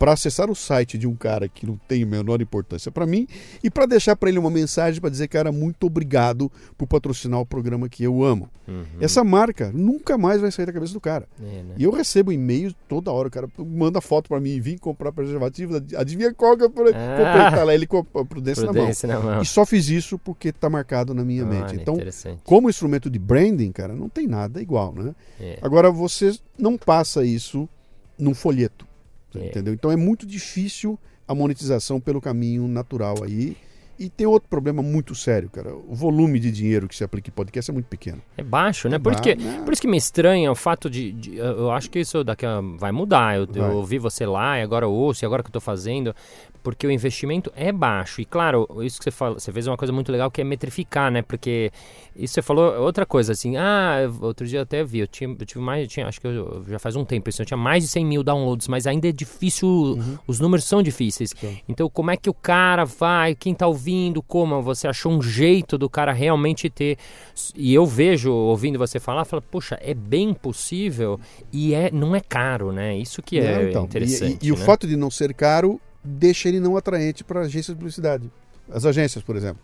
para 0.00 0.14
acessar 0.14 0.50
o 0.50 0.54
site 0.54 0.96
de 0.96 1.06
um 1.06 1.14
cara 1.14 1.46
que 1.46 1.66
não 1.66 1.78
tem 1.86 2.04
a 2.04 2.06
menor 2.06 2.40
importância 2.40 2.90
para 2.90 3.04
mim 3.04 3.28
e 3.62 3.70
para 3.70 3.84
deixar 3.84 4.16
para 4.16 4.30
ele 4.30 4.38
uma 4.38 4.50
mensagem 4.50 4.98
para 4.98 5.10
dizer, 5.10 5.28
cara, 5.28 5.52
muito 5.52 5.86
obrigado 5.86 6.50
por 6.78 6.86
patrocinar 6.86 7.38
o 7.38 7.44
programa 7.44 7.86
que 7.86 8.02
eu 8.02 8.24
amo. 8.24 8.48
Uhum. 8.66 8.82
Essa 8.98 9.22
marca 9.22 9.70
nunca 9.74 10.16
mais 10.16 10.40
vai 10.40 10.50
sair 10.50 10.64
da 10.64 10.72
cabeça 10.72 10.94
do 10.94 11.02
cara. 11.02 11.28
É, 11.38 11.44
né? 11.44 11.74
E 11.76 11.84
eu 11.84 11.90
recebo 11.90 12.32
e-mails 12.32 12.74
toda 12.88 13.12
hora, 13.12 13.28
o 13.28 13.30
cara 13.30 13.46
manda 13.58 14.00
foto 14.00 14.30
para 14.30 14.40
mim, 14.40 14.58
vim 14.58 14.78
comprar 14.78 15.12
preservativo, 15.12 15.76
adivinha 15.94 16.32
qual 16.32 16.56
que 16.56 16.64
eu 16.64 16.70
comprei? 16.70 16.94
Ah, 16.94 17.50
tá 17.50 17.64
lá 17.64 17.74
ele 17.74 17.86
com 17.86 17.98
a 17.98 18.24
prudência, 18.24 18.64
prudência 18.64 19.06
na, 19.06 19.14
mão. 19.16 19.22
na, 19.22 19.30
mão. 19.32 19.42
E 19.42 19.46
só 19.46 19.66
fiz 19.66 19.90
isso 19.90 20.18
porque 20.18 20.48
está 20.48 20.70
marcado 20.70 21.12
na 21.12 21.22
minha 21.22 21.44
mente. 21.44 21.76
Então, 21.76 21.98
como 22.42 22.70
instrumento 22.70 23.10
de 23.10 23.18
branding, 23.18 23.70
cara, 23.70 23.94
não 23.94 24.08
tem 24.08 24.26
nada 24.26 24.62
igual, 24.62 24.94
né? 24.94 25.14
É. 25.38 25.58
Agora, 25.60 25.90
você 25.90 26.34
não 26.58 26.78
passa 26.78 27.22
isso 27.22 27.68
num 28.18 28.32
folheto. 28.32 28.88
É. 29.34 29.46
Entendeu? 29.46 29.74
Então 29.74 29.90
é 29.90 29.96
muito 29.96 30.26
difícil 30.26 30.98
a 31.26 31.34
monetização 31.34 32.00
pelo 32.00 32.20
caminho 32.20 32.66
natural 32.66 33.22
aí. 33.22 33.56
E 34.00 34.08
tem 34.08 34.26
outro 34.26 34.48
problema 34.48 34.82
muito 34.82 35.14
sério, 35.14 35.50
cara. 35.50 35.74
O 35.74 35.94
volume 35.94 36.40
de 36.40 36.50
dinheiro 36.50 36.88
que 36.88 36.96
se 36.96 37.04
aplica 37.04 37.28
em 37.28 37.32
podcast 37.32 37.70
é 37.70 37.74
muito 37.74 37.84
pequeno. 37.84 38.22
É 38.34 38.42
baixo, 38.42 38.88
né? 38.88 38.96
É 38.96 38.98
por, 38.98 39.14
que, 39.20 39.34
né? 39.34 39.60
por 39.62 39.74
isso 39.74 39.82
que 39.82 39.86
me 39.86 39.98
estranha 39.98 40.50
o 40.50 40.54
fato 40.54 40.88
de, 40.88 41.12
de, 41.12 41.36
Eu 41.36 41.70
acho 41.70 41.90
que 41.90 41.98
isso 41.98 42.24
daqui 42.24 42.46
vai 42.78 42.92
mudar. 42.92 43.36
Eu, 43.36 43.46
vai. 43.46 43.70
eu 43.70 43.76
ouvi 43.76 43.98
você 43.98 44.24
lá 44.24 44.58
e 44.58 44.62
agora 44.62 44.86
eu 44.86 44.90
ouço 44.90 45.22
e 45.22 45.26
agora 45.26 45.42
que 45.42 45.48
eu 45.48 45.50
estou 45.50 45.60
fazendo 45.60 46.14
porque 46.62 46.86
o 46.86 46.90
investimento 46.90 47.52
é 47.54 47.72
baixo. 47.72 48.20
E 48.20 48.24
claro, 48.24 48.68
isso 48.82 48.98
que 48.98 49.04
você 49.04 49.10
falou, 49.10 49.38
você 49.38 49.52
fez 49.52 49.66
uma 49.66 49.76
coisa 49.76 49.92
muito 49.92 50.10
legal 50.12 50.30
que 50.30 50.40
é 50.40 50.44
metrificar, 50.44 51.10
né? 51.10 51.22
Porque 51.22 51.72
isso 52.14 52.34
você 52.34 52.42
falou 52.42 52.74
outra 52.80 53.06
coisa, 53.06 53.32
assim, 53.32 53.56
ah, 53.56 54.10
outro 54.20 54.46
dia 54.46 54.62
até 54.62 54.84
vi, 54.84 55.00
eu, 55.00 55.06
tinha, 55.06 55.28
eu 55.28 55.46
tive 55.46 55.60
mais, 55.60 55.82
eu 55.82 55.88
tinha, 55.88 56.06
acho 56.06 56.20
que 56.20 56.26
eu, 56.26 56.64
já 56.68 56.78
faz 56.78 56.96
um 56.96 57.04
tempo 57.04 57.28
isso, 57.30 57.40
eu 57.40 57.46
tinha 57.46 57.56
mais 57.56 57.84
de 57.84 57.88
100 57.88 58.04
mil 58.04 58.22
downloads, 58.22 58.68
mas 58.68 58.86
ainda 58.86 59.08
é 59.08 59.12
difícil, 59.12 59.68
uhum. 59.68 60.18
os 60.26 60.38
números 60.40 60.64
são 60.64 60.82
difíceis. 60.82 61.30
Sim. 61.36 61.58
Então, 61.68 61.88
como 61.88 62.10
é 62.10 62.16
que 62.16 62.28
o 62.28 62.34
cara 62.34 62.84
vai, 62.84 63.34
quem 63.34 63.54
tá 63.54 63.66
ouvindo, 63.66 64.22
como? 64.22 64.60
Você 64.62 64.86
achou 64.86 65.12
um 65.12 65.22
jeito 65.22 65.78
do 65.78 65.88
cara 65.88 66.12
realmente 66.12 66.68
ter. 66.68 66.98
E 67.54 67.72
eu 67.72 67.86
vejo, 67.86 68.32
ouvindo 68.32 68.78
você 68.78 69.00
falar, 69.00 69.24
fala, 69.24 69.42
poxa, 69.42 69.78
é 69.80 69.94
bem 69.94 70.34
possível 70.34 71.18
e 71.52 71.74
é, 71.74 71.90
não 71.90 72.14
é 72.14 72.20
caro, 72.20 72.72
né? 72.72 72.96
Isso 72.96 73.22
que 73.22 73.38
é, 73.38 73.62
é 73.62 73.70
então, 73.70 73.84
interessante. 73.84 74.38
E, 74.42 74.46
e, 74.46 74.48
e 74.48 74.52
né? 74.52 74.60
o 74.60 74.64
fato 74.64 74.86
de 74.86 74.96
não 74.96 75.10
ser 75.10 75.32
caro 75.34 75.80
deixa 76.02 76.48
ele 76.48 76.60
não 76.60 76.76
atraente 76.76 77.22
para 77.24 77.40
agências 77.40 77.74
de 77.74 77.74
publicidade. 77.74 78.30
As 78.70 78.84
agências, 78.84 79.22
por 79.22 79.36
exemplo. 79.36 79.60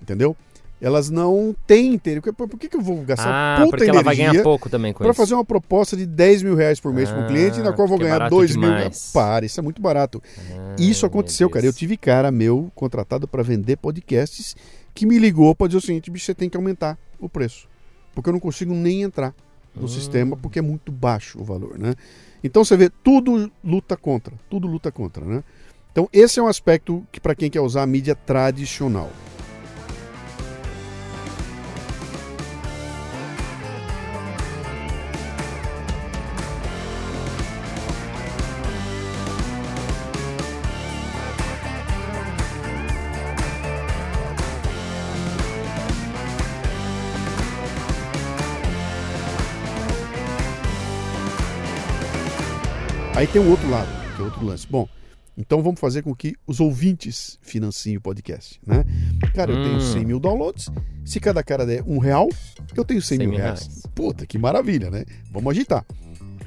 Entendeu? 0.00 0.36
Elas 0.80 1.08
não 1.08 1.54
têm 1.66 1.94
interesse. 1.94 2.32
Por, 2.32 2.48
por 2.48 2.58
que, 2.58 2.68
que 2.68 2.76
eu 2.76 2.80
vou 2.80 3.02
gastar 3.02 3.30
ah, 3.30 3.64
puta 3.64 3.76
porque 3.76 3.90
ela 3.90 4.02
vai 4.02 4.16
ganhar 4.16 4.42
pouco 4.42 4.68
também 4.68 4.92
com 4.92 5.02
Para 5.02 5.14
fazer 5.14 5.34
uma 5.34 5.44
proposta 5.44 5.96
de 5.96 6.04
10 6.04 6.42
mil 6.42 6.54
reais 6.54 6.80
por 6.80 6.92
mês 6.92 7.08
ah, 7.08 7.14
para 7.14 7.24
um 7.24 7.26
cliente, 7.26 7.60
na 7.60 7.72
qual 7.72 7.86
eu 7.86 7.88
vou 7.88 7.98
é 7.98 8.02
ganhar 8.02 8.28
2 8.28 8.56
mil. 8.56 8.70
Para, 9.12 9.46
isso 9.46 9.58
é 9.58 9.62
muito 9.62 9.80
barato. 9.80 10.22
Ah, 10.50 10.76
isso 10.78 11.06
aconteceu, 11.06 11.48
cara. 11.48 11.64
Eu 11.64 11.72
tive 11.72 11.96
cara 11.96 12.30
meu 12.30 12.70
contratado 12.74 13.26
para 13.26 13.42
vender 13.42 13.76
podcasts 13.76 14.56
que 14.94 15.06
me 15.06 15.18
ligou 15.18 15.54
para 15.54 15.68
dizer 15.68 15.78
o 15.78 15.80
seguinte: 15.80 16.10
bicho, 16.10 16.26
você 16.26 16.34
tem 16.34 16.48
que 16.48 16.56
aumentar 16.56 16.98
o 17.18 17.28
preço. 17.28 17.68
Porque 18.14 18.28
eu 18.28 18.32
não 18.32 18.40
consigo 18.40 18.74
nem 18.74 19.02
entrar 19.02 19.34
no 19.74 19.84
hum. 19.84 19.88
sistema, 19.88 20.36
porque 20.36 20.58
é 20.58 20.62
muito 20.62 20.92
baixo 20.92 21.40
o 21.40 21.44
valor, 21.44 21.78
né? 21.78 21.94
Então 22.42 22.62
você 22.62 22.76
vê, 22.76 22.90
tudo 22.90 23.50
luta 23.64 23.96
contra. 23.96 24.34
Tudo 24.50 24.68
luta 24.68 24.92
contra, 24.92 25.24
né? 25.24 25.42
Então, 25.94 26.08
esse 26.12 26.40
é 26.40 26.42
um 26.42 26.48
aspecto 26.48 27.06
que, 27.12 27.20
para 27.20 27.36
quem 27.36 27.48
quer 27.48 27.60
usar 27.60 27.84
a 27.84 27.86
mídia 27.86 28.16
tradicional. 28.16 29.08
Aí 53.14 53.28
tem 53.28 53.40
um 53.40 53.48
outro 53.48 53.70
lado, 53.70 53.88
tem 54.16 54.24
outro 54.24 54.44
lance. 54.44 54.66
Bom, 54.68 54.88
então 55.36 55.62
vamos 55.62 55.80
fazer 55.80 56.02
com 56.02 56.14
que 56.14 56.34
os 56.46 56.60
ouvintes 56.60 57.38
financiem 57.42 57.96
o 57.96 58.00
podcast, 58.00 58.60
né? 58.66 58.84
Cara, 59.34 59.52
eu 59.52 59.62
tenho 59.62 59.80
100 59.80 60.02
hum. 60.02 60.06
mil 60.06 60.20
downloads. 60.20 60.70
Se 61.04 61.18
cada 61.18 61.42
cara 61.42 61.66
der 61.66 61.82
um 61.86 61.98
real, 61.98 62.28
eu 62.76 62.84
tenho 62.84 63.02
100, 63.02 63.18
100 63.18 63.26
mil 63.26 63.36
reais. 63.38 63.60
reais. 63.60 63.82
Puta, 63.94 64.26
que 64.26 64.38
maravilha, 64.38 64.90
né? 64.90 65.04
Vamos 65.30 65.50
agitar. 65.50 65.84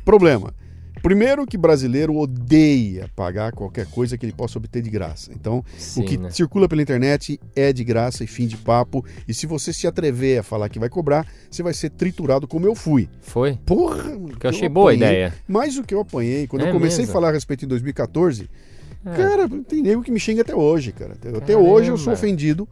Problema. 0.06 0.54
Primeiro 1.02 1.46
que 1.46 1.58
brasileiro 1.58 2.16
odeia 2.18 3.10
pagar 3.16 3.52
qualquer 3.52 3.86
coisa 3.88 4.18
que 4.18 4.26
ele 4.26 4.34
possa 4.34 4.58
obter 4.58 4.82
de 4.82 4.90
graça. 4.90 5.32
Então, 5.34 5.64
Sim, 5.78 6.02
o 6.02 6.06
que 6.06 6.18
né? 6.18 6.30
circula 6.30 6.68
pela 6.68 6.82
internet 6.82 7.40
é 7.56 7.72
de 7.72 7.84
graça 7.84 8.24
e 8.24 8.28
fim 8.28 8.48
de 8.48 8.58
papo. 8.58 9.06
E 9.28 9.34
se 9.34 9.46
você 9.46 9.72
se 9.72 9.88
atrever 9.88 10.40
a 10.40 10.44
falar 10.44 10.70
que 10.70 10.80
vai 10.80 10.90
cobrar, 10.90 11.26
você 11.50 11.62
vai 11.62 11.74
ser 11.74 11.92
triturado 11.92 12.48
como 12.48 12.66
eu 12.66 12.76
fui. 12.76 13.08
Foi? 13.22 13.58
Porra! 13.66 14.18
Porque 14.18 14.48
eu 14.48 14.50
achei 14.50 14.68
eu 14.68 14.72
boa 14.72 14.92
a 14.92 14.94
ideia. 14.94 15.34
Mais 15.48 15.78
o 15.78 15.84
que 15.84 15.94
eu 15.94 16.00
apanhei. 16.00 16.48
Quando 16.48 16.66
é 16.66 16.70
eu 16.70 16.74
comecei 16.74 17.00
mesmo? 17.00 17.12
a 17.12 17.14
falar 17.14 17.30
a 17.30 17.34
respeito 17.34 17.66
em 17.66 17.68
2014, 17.68 18.50
é. 19.06 19.16
cara, 19.16 19.50
tem 19.68 19.82
nego 19.82 20.02
que 20.02 20.12
me 20.12 20.20
xinga 20.20 20.42
até 20.42 20.56
hoje, 20.56 20.92
cara. 20.92 21.14
Até 21.14 21.32
Caramba. 21.32 21.60
hoje 21.60 21.90
eu 21.90 21.98
sou 21.98 22.14
ofendido 22.14 22.68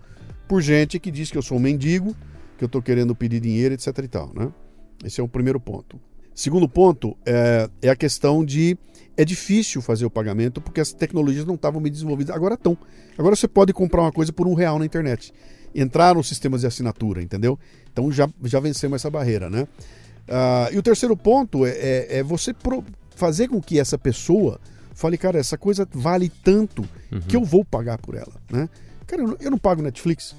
por 0.48 0.62
gente 0.62 1.00
que 1.00 1.12
diz 1.12 1.32
que 1.32 1.38
eu 1.38 1.41
sou 1.41 1.58
um 1.58 1.62
mendigo, 1.62 2.15
que 2.58 2.63
eu 2.63 2.70
tô 2.70 2.82
querendo 2.82 3.15
pedir 3.15 3.39
dinheiro, 3.39 3.74
etc 3.74 3.98
e 4.00 4.08
tal, 4.08 4.32
né? 4.34 4.51
Esse 5.03 5.20
é 5.20 5.24
o 5.24 5.27
primeiro 5.27 5.60
ponto. 5.60 6.00
Segundo 6.34 6.67
ponto 6.67 7.15
é, 7.25 7.70
é, 7.82 7.89
a 7.89 7.96
questão 7.96 8.44
de. 8.44 8.77
É 9.17 9.24
difícil 9.24 9.82
fazer 9.82 10.05
o 10.05 10.10
pagamento 10.10 10.60
porque 10.60 10.82
as 10.82 10.91
tecnologias 10.91 11.46
não 11.46 11.55
estavam 11.55 11.82
bem 11.82 11.89
desenvolvidas. 11.89 12.36
Agora 12.36 12.55
estão. 12.55 12.77
Agora 13.17 13.34
você 13.34 13.48
pode 13.48 13.72
comprar 13.72 14.01
uma 14.01 14.12
coisa 14.12 14.34
por 14.34 14.46
um 14.46 14.53
real 14.53 14.77
na 14.77 14.86
internet. 14.86 15.34
Entrar 15.74 16.15
nos 16.15 16.27
sistemas 16.27 16.62
de 16.62 16.67
assinatura, 16.67 17.22
entendeu? 17.22 17.58
Então 17.91 18.12
já, 18.12 18.29
já 18.44 18.60
vencemos 18.60 18.98
essa 18.98 19.10
barreira, 19.10 19.50
né? 19.50 19.65
Uh, 20.27 20.74
e 20.74 20.77
o 20.77 20.84
terceiro 20.84 21.15
ponto 21.15 21.65
é, 21.65 21.70
é, 21.70 22.17
é 22.17 22.24
você 22.24 22.53
pro, 22.53 22.84
fazer 23.15 23.48
com 23.48 23.62
que 23.62 23.79
essa 23.79 23.98
pessoa 23.98 24.60
fale, 24.96 25.18
cara, 25.18 25.38
essa 25.38 25.58
coisa 25.58 25.88
vale 25.94 26.30
tanto 26.30 26.82
uhum. 27.12 27.20
que 27.22 27.36
eu 27.36 27.44
vou 27.44 27.64
pagar 27.64 28.00
por 28.00 28.16
ela, 28.16 28.34
né? 28.50 28.68
Cara, 29.06 29.22
eu 29.22 29.28
não, 29.28 29.38
eu 29.40 29.52
não 29.52 29.58
pago 29.60 29.84
Netflix. 29.84 30.36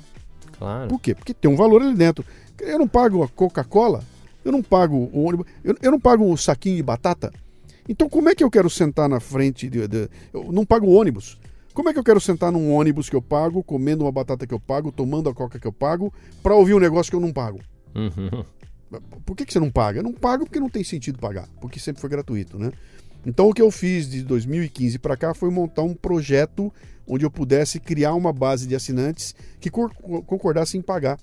Claro. 0.58 0.88
Por 0.88 1.00
quê? 1.00 1.14
Porque 1.14 1.32
tem 1.32 1.48
um 1.48 1.56
valor 1.56 1.82
ali 1.82 1.94
dentro. 1.94 2.24
Eu 2.60 2.78
não 2.78 2.88
pago 2.88 3.22
a 3.22 3.28
Coca-Cola 3.28 4.02
eu 4.46 4.52
não 4.52 4.62
pago 4.62 5.10
o 5.12 5.24
ônibus, 5.24 5.46
eu, 5.64 5.76
eu 5.82 5.90
não 5.90 5.98
pago 5.98 6.30
o 6.30 6.36
saquinho 6.36 6.76
de 6.76 6.82
batata. 6.82 7.32
Então 7.88 8.08
como 8.08 8.28
é 8.28 8.34
que 8.34 8.44
eu 8.44 8.50
quero 8.50 8.70
sentar 8.70 9.08
na 9.08 9.18
frente 9.18 9.68
de, 9.68 9.88
de, 9.88 10.08
eu 10.32 10.52
não 10.52 10.64
pago 10.64 10.88
ônibus? 10.88 11.36
Como 11.74 11.88
é 11.88 11.92
que 11.92 11.98
eu 11.98 12.04
quero 12.04 12.20
sentar 12.20 12.52
num 12.52 12.72
ônibus 12.72 13.10
que 13.10 13.16
eu 13.16 13.20
pago, 13.20 13.62
comendo 13.62 14.04
uma 14.04 14.12
batata 14.12 14.46
que 14.46 14.54
eu 14.54 14.60
pago, 14.60 14.92
tomando 14.92 15.28
a 15.28 15.34
coca 15.34 15.58
que 15.58 15.66
eu 15.66 15.72
pago, 15.72 16.14
para 16.42 16.54
ouvir 16.54 16.74
um 16.74 16.78
negócio 16.78 17.10
que 17.10 17.16
eu 17.16 17.20
não 17.20 17.32
pago? 17.32 17.60
Uhum. 17.94 18.44
Por 19.26 19.36
que, 19.36 19.44
que 19.44 19.52
você 19.52 19.58
não 19.58 19.70
paga? 19.70 19.98
Eu 19.98 20.04
não 20.04 20.12
pago 20.12 20.44
porque 20.44 20.60
não 20.60 20.70
tem 20.70 20.84
sentido 20.84 21.18
pagar, 21.18 21.48
porque 21.60 21.80
sempre 21.80 22.00
foi 22.00 22.08
gratuito, 22.08 22.56
né? 22.56 22.70
Então 23.26 23.48
o 23.48 23.52
que 23.52 23.60
eu 23.60 23.72
fiz 23.72 24.08
de 24.08 24.22
2015 24.22 25.00
para 25.00 25.16
cá 25.16 25.34
foi 25.34 25.50
montar 25.50 25.82
um 25.82 25.94
projeto 25.94 26.72
onde 27.06 27.24
eu 27.24 27.30
pudesse 27.30 27.80
criar 27.80 28.14
uma 28.14 28.32
base 28.32 28.68
de 28.68 28.74
assinantes 28.74 29.34
que 29.60 29.68
concordassem 29.68 30.78
em 30.78 30.82
pagar 30.82 31.18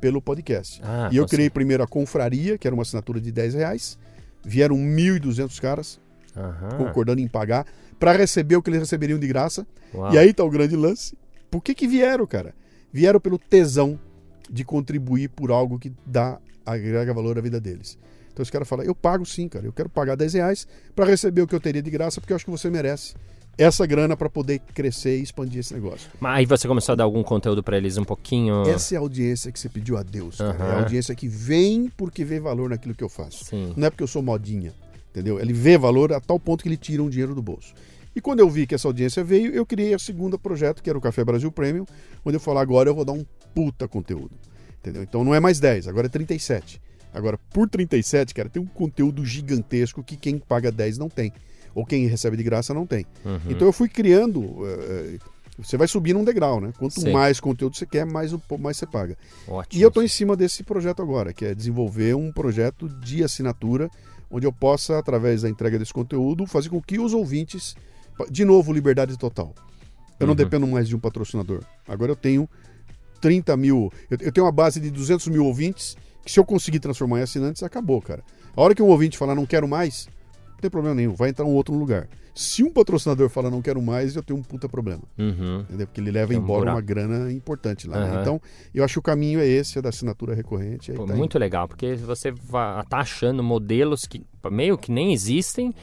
pelo 0.00 0.20
podcast. 0.20 0.80
Ah, 0.82 1.08
e 1.12 1.16
eu 1.16 1.26
criei 1.26 1.48
primeiro 1.48 1.82
a 1.82 1.86
Confraria, 1.86 2.58
que 2.58 2.66
era 2.66 2.74
uma 2.74 2.82
assinatura 2.82 3.20
de 3.20 3.30
10 3.30 3.54
reais. 3.54 3.98
Vieram 4.44 4.76
1.200 4.76 5.60
caras 5.60 6.00
Aham. 6.36 6.76
concordando 6.76 7.20
em 7.20 7.28
pagar 7.28 7.66
para 7.98 8.12
receber 8.12 8.56
o 8.56 8.62
que 8.62 8.70
eles 8.70 8.80
receberiam 8.80 9.18
de 9.18 9.26
graça. 9.26 9.66
Uau. 9.94 10.12
E 10.12 10.18
aí 10.18 10.32
tá 10.32 10.44
o 10.44 10.50
grande 10.50 10.76
lance. 10.76 11.16
Por 11.50 11.62
que, 11.62 11.74
que 11.74 11.86
vieram, 11.86 12.26
cara? 12.26 12.54
Vieram 12.92 13.20
pelo 13.20 13.38
tesão 13.38 13.98
de 14.50 14.64
contribuir 14.64 15.28
por 15.28 15.50
algo 15.50 15.78
que 15.78 15.92
dá, 16.06 16.38
agrega 16.64 17.14
valor 17.14 17.38
à 17.38 17.40
vida 17.40 17.60
deles. 17.60 17.98
Então 18.38 18.44
os 18.44 18.50
caras 18.50 18.68
falam, 18.68 18.84
eu 18.84 18.94
pago 18.94 19.26
sim, 19.26 19.48
cara, 19.48 19.66
eu 19.66 19.72
quero 19.72 19.88
pagar 19.88 20.14
10 20.14 20.34
reais 20.34 20.68
para 20.94 21.04
receber 21.04 21.42
o 21.42 21.46
que 21.46 21.56
eu 21.56 21.58
teria 21.58 21.82
de 21.82 21.90
graça, 21.90 22.20
porque 22.20 22.32
eu 22.32 22.36
acho 22.36 22.44
que 22.44 22.50
você 22.52 22.70
merece 22.70 23.14
essa 23.58 23.84
grana 23.84 24.16
para 24.16 24.30
poder 24.30 24.60
crescer 24.60 25.18
e 25.18 25.22
expandir 25.22 25.58
esse 25.58 25.74
negócio. 25.74 26.08
Mas 26.20 26.38
aí 26.38 26.46
você 26.46 26.68
começou 26.68 26.92
a 26.92 26.96
dar 26.96 27.02
algum 27.02 27.24
conteúdo 27.24 27.64
para 27.64 27.76
eles 27.76 27.98
um 27.98 28.04
pouquinho? 28.04 28.62
Essa 28.68 28.94
é 28.94 28.96
a 28.96 29.00
audiência 29.00 29.50
que 29.50 29.58
você 29.58 29.68
pediu 29.68 29.96
a 29.96 30.04
Deus. 30.04 30.38
Uhum. 30.38 30.50
É 30.50 30.70
a 30.70 30.78
audiência 30.78 31.16
que 31.16 31.26
vem 31.26 31.90
porque 31.96 32.24
vê 32.24 32.38
valor 32.38 32.70
naquilo 32.70 32.94
que 32.94 33.02
eu 33.02 33.08
faço. 33.08 33.44
Sim. 33.44 33.74
Não 33.76 33.88
é 33.88 33.90
porque 33.90 34.04
eu 34.04 34.06
sou 34.06 34.22
modinha, 34.22 34.72
entendeu? 35.10 35.40
Ele 35.40 35.52
vê 35.52 35.76
valor 35.76 36.12
a 36.12 36.20
tal 36.20 36.38
ponto 36.38 36.62
que 36.62 36.68
ele 36.68 36.76
tira 36.76 37.02
um 37.02 37.10
dinheiro 37.10 37.34
do 37.34 37.42
bolso. 37.42 37.74
E 38.14 38.20
quando 38.20 38.38
eu 38.38 38.48
vi 38.48 38.68
que 38.68 38.74
essa 38.76 38.86
audiência 38.86 39.24
veio, 39.24 39.52
eu 39.52 39.66
criei 39.66 39.94
a 39.94 39.98
segunda 39.98 40.38
projeto, 40.38 40.80
que 40.80 40.88
era 40.88 40.96
o 40.96 41.02
Café 41.02 41.24
Brasil 41.24 41.50
Premium, 41.50 41.86
onde 42.24 42.36
eu 42.36 42.40
falo 42.40 42.60
agora 42.60 42.88
eu 42.88 42.94
vou 42.94 43.04
dar 43.04 43.14
um 43.14 43.26
puta 43.52 43.88
conteúdo. 43.88 44.30
Entendeu? 44.78 45.02
Então 45.02 45.24
não 45.24 45.34
é 45.34 45.40
mais 45.40 45.58
10, 45.58 45.88
agora 45.88 46.06
é 46.06 46.08
37. 46.08 46.80
Agora, 47.12 47.38
por 47.50 47.68
37, 47.68 48.34
cara, 48.34 48.48
tem 48.48 48.62
um 48.62 48.66
conteúdo 48.66 49.24
gigantesco 49.24 50.02
que 50.02 50.16
quem 50.16 50.38
paga 50.38 50.70
10 50.70 50.98
não 50.98 51.08
tem 51.08 51.32
ou 51.74 51.86
quem 51.86 52.06
recebe 52.06 52.36
de 52.36 52.42
graça 52.42 52.74
não 52.74 52.84
tem. 52.84 53.06
Uhum. 53.24 53.38
Então 53.48 53.66
eu 53.66 53.72
fui 53.72 53.88
criando. 53.88 54.40
Uh, 54.40 55.18
você 55.58 55.76
vai 55.76 55.88
subir 55.88 56.12
num 56.12 56.24
degrau, 56.24 56.60
né? 56.60 56.72
Quanto 56.78 57.00
Sim. 57.00 57.12
mais 57.12 57.40
conteúdo 57.40 57.76
você 57.76 57.86
quer, 57.86 58.04
mais, 58.04 58.32
mais 58.58 58.76
você 58.76 58.86
paga. 58.86 59.16
Ótimo. 59.46 59.80
E 59.80 59.82
eu 59.82 59.88
estou 59.88 60.02
em 60.02 60.08
cima 60.08 60.36
desse 60.36 60.62
projeto 60.62 61.02
agora, 61.02 61.32
que 61.32 61.44
é 61.44 61.54
desenvolver 61.54 62.14
um 62.14 62.32
projeto 62.32 62.88
de 62.88 63.24
assinatura, 63.24 63.88
onde 64.30 64.46
eu 64.46 64.52
possa, 64.52 64.98
através 64.98 65.42
da 65.42 65.48
entrega 65.48 65.78
desse 65.78 65.92
conteúdo, 65.92 66.46
fazer 66.46 66.68
com 66.68 66.80
que 66.80 66.98
os 66.98 67.12
ouvintes. 67.12 67.76
De 68.28 68.44
novo, 68.44 68.72
liberdade 68.72 69.16
total. 69.16 69.54
Eu 70.18 70.24
uhum. 70.24 70.28
não 70.28 70.34
dependo 70.34 70.66
mais 70.66 70.88
de 70.88 70.96
um 70.96 70.98
patrocinador. 70.98 71.62
Agora 71.86 72.10
eu 72.10 72.16
tenho 72.16 72.48
30 73.20 73.56
mil. 73.56 73.92
Eu, 74.10 74.18
eu 74.20 74.32
tenho 74.32 74.46
uma 74.46 74.52
base 74.52 74.80
de 74.80 74.90
200 74.90 75.28
mil 75.28 75.44
ouvintes, 75.44 75.96
que 76.28 76.32
se 76.32 76.38
eu 76.38 76.44
conseguir 76.44 76.78
transformar 76.78 77.20
em 77.20 77.22
assinantes, 77.22 77.62
acabou, 77.62 78.02
cara. 78.02 78.22
A 78.54 78.60
hora 78.60 78.74
que 78.74 78.82
um 78.82 78.88
ouvinte 78.88 79.16
falar 79.16 79.34
não 79.34 79.46
quero 79.46 79.66
mais, 79.66 80.06
não 80.50 80.58
tem 80.58 80.70
problema 80.70 80.94
nenhum, 80.94 81.14
vai 81.14 81.30
entrar 81.30 81.46
um 81.46 81.54
outro 81.54 81.72
no 81.72 81.80
lugar. 81.80 82.06
Se 82.34 82.62
um 82.62 82.70
patrocinador 82.70 83.30
fala 83.30 83.50
não 83.50 83.62
quero 83.62 83.80
mais, 83.80 84.14
eu 84.14 84.22
tenho 84.22 84.38
um 84.38 84.42
puta 84.42 84.68
problema. 84.68 85.02
Uhum. 85.18 85.60
Entendeu? 85.60 85.86
Porque 85.86 86.02
ele 86.02 86.10
leva 86.10 86.34
embora 86.34 86.70
uma 86.70 86.82
grana 86.82 87.32
importante 87.32 87.88
lá. 87.88 87.96
Uhum. 87.96 88.14
Né? 88.14 88.20
Então, 88.20 88.42
eu 88.74 88.84
acho 88.84 88.92
que 88.92 88.98
o 88.98 89.02
caminho 89.02 89.40
é 89.40 89.46
esse, 89.46 89.78
é 89.78 89.82
da 89.82 89.88
assinatura 89.88 90.34
recorrente. 90.34 90.92
Pô, 90.92 91.06
tá 91.06 91.16
muito 91.16 91.36
indo. 91.36 91.40
legal, 91.40 91.66
porque 91.66 91.94
você 91.94 92.30
vai, 92.30 92.84
tá 92.84 92.98
achando 92.98 93.42
modelos 93.42 94.04
que 94.04 94.22
meio 94.50 94.76
que 94.76 94.92
nem 94.92 95.14
existem. 95.14 95.74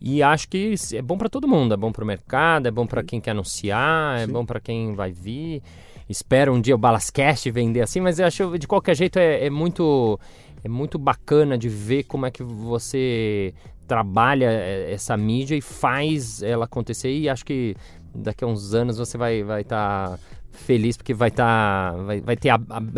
E 0.00 0.22
acho 0.22 0.48
que 0.48 0.74
é 0.94 1.02
bom 1.02 1.18
para 1.18 1.28
todo 1.28 1.46
mundo, 1.46 1.74
é 1.74 1.76
bom 1.76 1.92
para 1.92 2.02
o 2.02 2.06
mercado, 2.06 2.66
é 2.66 2.70
bom 2.70 2.86
para 2.86 3.02
quem 3.02 3.20
quer 3.20 3.32
anunciar, 3.32 4.20
é 4.20 4.26
Sim. 4.26 4.32
bom 4.32 4.46
para 4.46 4.58
quem 4.58 4.94
vai 4.94 5.12
vir. 5.12 5.62
Espero 6.08 6.54
um 6.54 6.60
dia 6.60 6.74
o 6.74 6.78
Balascast 6.78 7.50
vender 7.50 7.82
assim, 7.82 8.00
mas 8.00 8.18
eu 8.18 8.26
acho 8.26 8.58
de 8.58 8.66
qualquer 8.66 8.96
jeito 8.96 9.18
é, 9.18 9.46
é 9.46 9.50
muito 9.50 10.18
é 10.64 10.68
muito 10.68 10.98
bacana 10.98 11.56
de 11.56 11.68
ver 11.68 12.04
como 12.04 12.26
é 12.26 12.30
que 12.30 12.42
você 12.42 13.54
trabalha 13.86 14.50
é, 14.50 14.92
essa 14.92 15.16
mídia 15.16 15.54
e 15.54 15.60
faz 15.60 16.42
ela 16.42 16.64
acontecer 16.64 17.12
e 17.12 17.28
acho 17.28 17.44
que 17.44 17.76
daqui 18.14 18.44
a 18.44 18.46
uns 18.46 18.74
anos 18.74 18.98
você 18.98 19.18
vai 19.18 19.42
vai 19.42 19.62
estar 19.62 20.16
tá 20.16 20.18
feliz 20.52 20.96
porque 20.96 21.14
vai 21.14 21.28
estar 21.28 21.92
tá, 21.92 22.02
vai, 22.02 22.20
vai 22.20 22.36
ter 22.36 22.50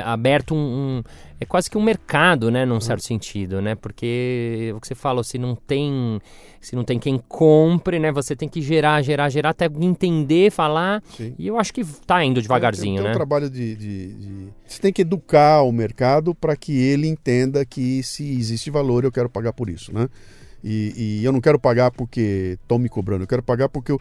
aberto 0.03 0.55
um, 0.55 0.59
um, 0.59 1.03
é 1.41 1.45
quase 1.45 1.71
que 1.71 1.77
um 1.77 1.83
mercado 1.83 2.51
né 2.51 2.65
num 2.65 2.81
certo 2.81 3.03
sentido 3.05 3.61
né? 3.61 3.75
Porque 3.75 4.73
o 4.77 4.81
que 4.81 4.89
você 4.89 4.95
falou 4.95 5.23
se 5.23 5.39
não 5.39 5.55
tem 5.55 6.21
se 6.61 6.75
não 6.75 6.85
tem 6.85 6.99
quem 6.99 7.19
compre 7.29 7.99
né 7.99 8.11
você 8.11 8.35
tem 8.35 8.49
que 8.49 8.61
gerar 8.63 9.03
gerar 9.03 9.29
gerar 9.29 9.51
até 9.51 9.67
entender 9.81 10.51
falar. 10.51 11.03
Sim. 11.17 11.35
e 11.39 11.47
eu 11.47 11.59
acho 11.59 11.73
que 11.73 11.83
está 11.83 12.25
indo 12.25 12.41
devagarzinho 12.41 13.01
é, 13.01 13.05
né 13.05 13.11
um 13.11 13.15
trabalho 13.15 13.51
de, 13.51 13.77
de, 13.77 14.15
de, 14.15 14.49
você 14.67 14.81
tem 14.81 14.93
que 14.93 15.03
educar 15.03 15.63
o 15.63 15.73
mercado 15.73 16.35
para 16.35 16.57
que 16.57 16.77
ele 16.77 17.07
entenda 17.07 17.65
que 17.65 18.03
se 18.03 18.25
existe 18.39 18.71
valor 18.71 19.05
eu 19.05 19.13
quero 19.13 19.29
pagar 19.29 19.53
por 19.53 19.69
isso 19.69 19.93
né 19.93 20.09
e, 20.63 21.21
e, 21.21 21.25
eu 21.25 21.33
não 21.33 21.41
quero 21.41 21.59
pagar 21.59 21.91
porque 21.91 22.59
estão 22.63 22.79
me 22.79 22.89
cobrando, 22.89 23.25
eu 23.25 23.27
quero 23.27 23.43
pagar 23.43 23.69
porque 23.69 23.91
eu. 23.91 24.01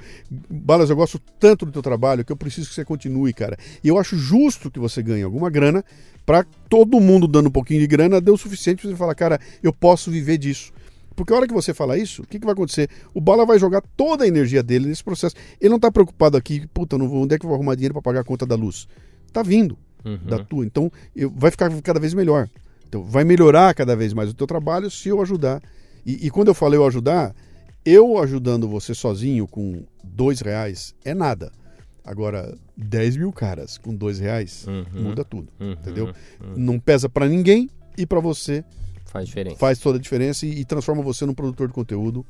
Balas, 0.50 0.90
eu 0.90 0.96
gosto 0.96 1.20
tanto 1.40 1.66
do 1.66 1.72
teu 1.72 1.82
trabalho 1.82 2.24
que 2.24 2.32
eu 2.32 2.38
preciso 2.38 2.70
que 2.70 2.76
você 2.76 2.86
continue, 2.86 3.34
cara. 3.34 3.58
E 3.84 3.88
eu 3.88 3.98
acho 3.98 4.16
justo 4.18 4.70
que 4.70 4.80
você 4.80 5.02
ganhe 5.02 5.24
alguma 5.24 5.50
grana 5.50 5.84
para 6.26 6.46
todo 6.70 7.00
mundo 7.00 7.28
dando 7.28 7.48
um 7.48 7.52
pouquinho 7.52 7.80
de 7.80 7.88
grana 7.88 8.22
dê 8.22 8.30
o 8.30 8.38
suficiente 8.38 8.82
para 8.82 8.92
você 8.92 8.96
falar, 8.96 9.16
cara, 9.16 9.40
eu 9.64 9.74
posso 9.74 10.12
viver 10.12 10.38
disso. 10.38 10.72
Porque 11.16 11.34
a 11.34 11.36
hora 11.36 11.48
que 11.48 11.54
você 11.54 11.74
fala 11.74 11.98
isso, 11.98 12.24
o 12.24 12.28
que, 12.28 12.40
que 12.40 12.46
vai 12.46 12.54
acontecer? 12.54 12.90
O 13.14 13.20
Bala 13.20 13.46
vai 13.46 13.60
jogar 13.60 13.82
toda 13.98 14.24
a 14.24 14.28
energia 14.28 14.64
dele 14.64 14.88
nesse 14.88 15.04
processo. 15.04 15.36
Ele 15.60 15.70
não 15.70 15.76
está 15.76 15.92
preocupado 15.92 16.38
aqui, 16.38 16.66
puta, 16.74 16.98
não 16.98 17.08
vou, 17.08 17.24
onde 17.24 17.36
é 17.36 17.38
que 17.38 17.46
eu 17.46 17.50
vou 17.50 17.56
arrumar 17.56 17.76
dinheiro 17.76 17.94
para 17.94 18.02
pagar 18.02 18.22
a 18.22 18.24
conta 18.24 18.46
da 18.46 18.56
luz? 18.56 18.88
Tá 19.34 19.44
vindo 19.44 19.78
uhum. 20.06 20.18
da 20.26 20.40
tua. 20.40 20.66
Então, 20.66 20.92
eu, 21.16 21.30
vai 21.30 21.52
ficar 21.52 21.70
cada 21.82 22.00
vez 22.00 22.14
melhor. 22.14 22.50
Então, 22.88 23.04
vai 23.04 23.24
melhorar 23.24 23.74
cada 23.74 23.96
vez 23.96 24.14
mais 24.14 24.30
o 24.30 24.34
teu 24.34 24.48
trabalho 24.48 24.90
se 24.90 25.10
eu 25.10 25.22
ajudar 25.22 25.62
e, 26.06 26.28
e, 26.28 26.30
quando 26.30 26.48
eu 26.50 26.54
falei 26.54 26.80
eu 26.80 26.86
ajudar, 26.86 27.36
eu 27.86 28.18
ajudando 28.18 28.68
você 28.68 28.94
sozinho 28.94 29.48
com 29.48 29.84
dois 30.04 30.42
reais 30.42 30.96
é 31.04 31.14
nada. 31.14 31.52
Agora, 32.04 32.58
10 32.76 33.18
mil 33.18 33.32
caras 33.32 33.78
com 33.78 33.96
dois 33.96 34.20
reais 34.20 34.66
uhum, 34.68 35.04
muda 35.04 35.24
tudo, 35.24 35.50
uhum, 35.60 35.74
entendeu? 35.74 36.08
Uhum. 36.08 36.54
Não 36.58 36.80
pesa 36.80 37.08
para 37.08 37.28
ninguém 37.28 37.70
e 37.96 38.06
para 38.06 38.20
você 38.20 38.64
faz 39.06 39.28
diferença. 39.28 39.58
Faz 39.58 39.80
toda 39.80 39.98
a 39.98 40.02
diferença 40.02 40.46
e, 40.46 40.62
e, 40.62 40.66
transforma 40.66 41.04
você 41.04 41.26
num 41.26 41.34
produtor 41.34 41.68
de 41.68 41.74
conteúdo 41.74 42.26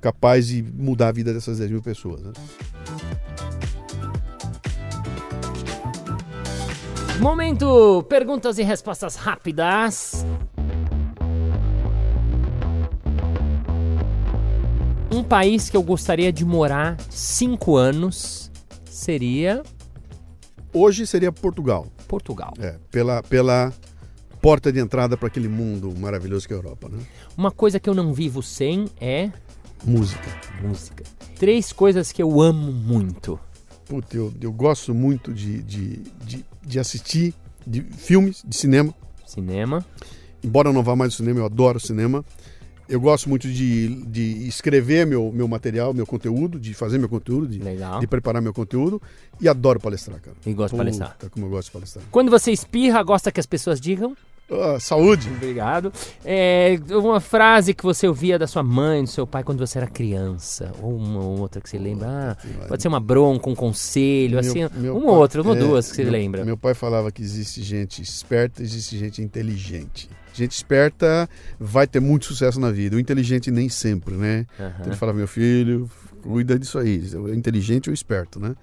capaz 0.00 0.48
de 0.48 0.62
mudar 0.62 1.08
a 1.08 1.12
vida 1.12 1.32
dessas 1.32 1.58
10 1.58 1.70
mil 1.70 1.82
pessoas. 1.82 2.22
Né? 2.22 2.32
Momento 7.20 8.02
perguntas 8.08 8.58
e 8.58 8.64
respostas 8.64 9.14
rápidas. 9.14 10.26
Um 15.12 15.22
país 15.22 15.68
que 15.68 15.76
eu 15.76 15.82
gostaria 15.82 16.32
de 16.32 16.42
morar 16.42 16.96
cinco 17.10 17.76
anos 17.76 18.50
seria. 18.86 19.62
Hoje 20.72 21.06
seria 21.06 21.30
Portugal. 21.30 21.86
Portugal. 22.08 22.54
É, 22.58 22.76
pela, 22.90 23.22
pela 23.22 23.70
porta 24.40 24.72
de 24.72 24.80
entrada 24.80 25.14
para 25.14 25.28
aquele 25.28 25.48
mundo 25.48 25.94
maravilhoso 25.98 26.48
que 26.48 26.54
é 26.54 26.56
a 26.56 26.60
Europa, 26.60 26.88
né? 26.88 26.98
Uma 27.36 27.50
coisa 27.50 27.78
que 27.78 27.90
eu 27.90 27.94
não 27.94 28.14
vivo 28.14 28.42
sem 28.42 28.86
é. 28.98 29.30
Música. 29.84 30.30
Música. 30.62 31.04
Três 31.38 31.74
coisas 31.74 32.10
que 32.10 32.22
eu 32.22 32.40
amo 32.40 32.72
muito. 32.72 33.38
Puta, 33.84 34.16
eu, 34.16 34.32
eu 34.40 34.50
gosto 34.50 34.94
muito 34.94 35.34
de, 35.34 35.62
de, 35.62 35.96
de, 36.24 36.44
de 36.64 36.78
assistir 36.80 37.34
de 37.66 37.82
filmes, 37.82 38.42
de 38.46 38.56
cinema. 38.56 38.94
Cinema. 39.26 39.84
Embora 40.42 40.70
eu 40.70 40.72
não 40.72 40.82
vá 40.82 40.96
mais 40.96 41.12
ao 41.12 41.16
cinema, 41.18 41.40
eu 41.40 41.44
adoro 41.44 41.78
cinema. 41.78 42.24
Eu 42.92 43.00
gosto 43.00 43.26
muito 43.26 43.48
de, 43.48 44.04
de 44.04 44.46
escrever 44.46 45.06
meu, 45.06 45.32
meu 45.32 45.48
material, 45.48 45.94
meu 45.94 46.06
conteúdo, 46.06 46.60
de 46.60 46.74
fazer 46.74 46.98
meu 46.98 47.08
conteúdo, 47.08 47.48
de, 47.48 47.58
de 47.58 48.06
preparar 48.06 48.42
meu 48.42 48.52
conteúdo. 48.52 49.00
E 49.40 49.48
adoro 49.48 49.80
palestrar, 49.80 50.20
cara. 50.20 50.36
E 50.44 50.52
gosto 50.52 50.74
de 50.74 50.76
palestrar. 50.76 51.16
como 51.30 51.46
eu 51.46 51.50
gosto 51.50 51.68
de 51.68 51.72
palestrar. 51.72 52.04
Quando 52.10 52.30
você 52.30 52.52
espirra, 52.52 53.02
gosta 53.02 53.32
que 53.32 53.40
as 53.40 53.46
pessoas 53.46 53.80
digam? 53.80 54.14
Uh, 54.50 54.78
saúde. 54.78 55.30
Obrigado. 55.30 55.90
É, 56.22 56.78
uma 56.90 57.18
frase 57.18 57.72
que 57.72 57.82
você 57.82 58.06
ouvia 58.06 58.38
da 58.38 58.46
sua 58.46 58.62
mãe, 58.62 59.02
do 59.02 59.08
seu 59.08 59.26
pai 59.26 59.42
quando 59.42 59.66
você 59.66 59.78
era 59.78 59.86
criança, 59.86 60.70
ou 60.82 60.94
uma 60.94 61.24
outra 61.24 61.62
que 61.62 61.70
você 61.70 61.78
lembra. 61.78 62.36
Ah, 62.38 62.66
pode 62.68 62.82
ser 62.82 62.88
uma 62.88 63.00
bronca, 63.00 63.48
um 63.48 63.54
conselho, 63.54 64.32
meu, 64.32 64.40
assim, 64.40 64.68
meu 64.74 64.98
uma 64.98 65.06
pai, 65.06 65.16
outra, 65.16 65.40
uma 65.40 65.52
ou 65.52 65.56
é, 65.56 65.60
duas 65.60 65.88
que 65.88 65.96
você 65.96 66.02
meu, 66.02 66.12
lembra. 66.12 66.44
Meu 66.44 66.58
pai 66.58 66.74
falava 66.74 67.10
que 67.10 67.22
existe 67.22 67.62
gente 67.62 68.02
esperta, 68.02 68.62
existe 68.62 68.98
gente 68.98 69.22
inteligente. 69.22 70.10
Gente 70.32 70.52
esperta 70.52 71.28
vai 71.58 71.86
ter 71.86 72.00
muito 72.00 72.26
sucesso 72.26 72.58
na 72.58 72.70
vida. 72.70 72.96
O 72.96 73.00
inteligente 73.00 73.50
nem 73.50 73.68
sempre, 73.68 74.14
né? 74.14 74.46
Uhum. 74.58 74.66
Então 74.66 74.86
ele 74.86 74.96
fala, 74.96 75.12
meu 75.12 75.28
filho, 75.28 75.90
cuida 76.22 76.58
disso 76.58 76.78
aí. 76.78 77.02
É 77.30 77.34
inteligente 77.34 77.90
ou 77.90 77.94
esperto, 77.94 78.40
né? 78.40 78.54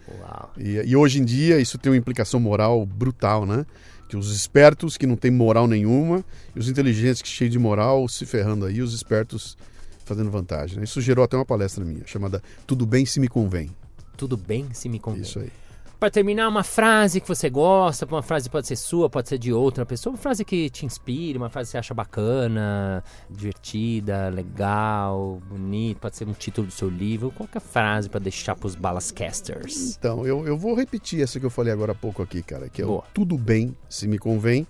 E, 0.57 0.81
e 0.85 0.95
hoje 0.95 1.19
em 1.19 1.25
dia 1.25 1.59
isso 1.59 1.77
tem 1.77 1.91
uma 1.91 1.97
implicação 1.97 2.39
moral 2.39 2.85
brutal, 2.85 3.45
né? 3.45 3.65
que 4.09 4.17
os 4.17 4.35
espertos 4.35 4.97
que 4.97 5.05
não 5.05 5.15
têm 5.15 5.29
moral 5.29 5.67
nenhuma 5.67 6.25
e 6.55 6.59
os 6.59 6.67
inteligentes 6.67 7.21
que 7.21 7.27
cheios 7.27 7.51
de 7.51 7.59
moral 7.59 8.07
se 8.07 8.25
ferrando 8.25 8.65
aí, 8.65 8.81
os 8.81 8.91
espertos 8.95 9.55
fazendo 10.03 10.31
vantagem. 10.31 10.79
Né? 10.79 10.83
Isso 10.83 10.99
gerou 10.99 11.23
até 11.23 11.37
uma 11.37 11.45
palestra 11.45 11.85
minha 11.85 12.01
chamada 12.07 12.41
Tudo 12.65 12.87
bem 12.87 13.05
se 13.05 13.19
me 13.19 13.27
convém. 13.27 13.69
Tudo 14.17 14.35
bem 14.35 14.67
se 14.73 14.89
me 14.89 14.99
convém. 14.99 15.21
Isso 15.21 15.37
aí. 15.37 15.51
Para 15.99 16.09
terminar, 16.09 16.47
uma 16.47 16.63
frase 16.63 17.19
que 17.19 17.27
você 17.27 17.49
gosta, 17.49 18.05
uma 18.05 18.23
frase 18.23 18.49
pode 18.49 18.65
ser 18.65 18.77
sua, 18.77 19.09
pode 19.09 19.27
ser 19.27 19.37
de 19.37 19.51
outra 19.51 19.85
pessoa, 19.85 20.13
uma 20.13 20.17
frase 20.17 20.45
que 20.45 20.69
te 20.69 20.85
inspire, 20.85 21.37
uma 21.37 21.49
frase 21.49 21.67
que 21.67 21.71
você 21.71 21.77
acha 21.77 21.93
bacana, 21.93 23.03
divertida, 23.29 24.29
legal, 24.29 25.41
bonita, 25.49 25.99
pode 25.99 26.15
ser 26.15 26.25
um 26.25 26.31
título 26.31 26.67
do 26.67 26.71
seu 26.71 26.87
livro, 26.87 27.31
qualquer 27.31 27.59
frase 27.59 28.07
para 28.07 28.21
deixar 28.21 28.55
para 28.55 28.67
os 28.67 28.75
balascasters. 28.75 29.97
Então, 29.97 30.25
eu, 30.25 30.47
eu 30.47 30.57
vou 30.57 30.73
repetir 30.73 31.21
essa 31.21 31.37
que 31.37 31.45
eu 31.45 31.49
falei 31.49 31.73
agora 31.73 31.91
há 31.91 31.95
pouco 31.95 32.23
aqui, 32.23 32.41
cara, 32.41 32.69
que 32.69 32.81
é 32.81 32.85
Boa. 32.85 32.99
o 32.99 33.03
tudo 33.13 33.37
bem 33.37 33.75
se 33.89 34.07
me 34.07 34.17
convém, 34.17 34.65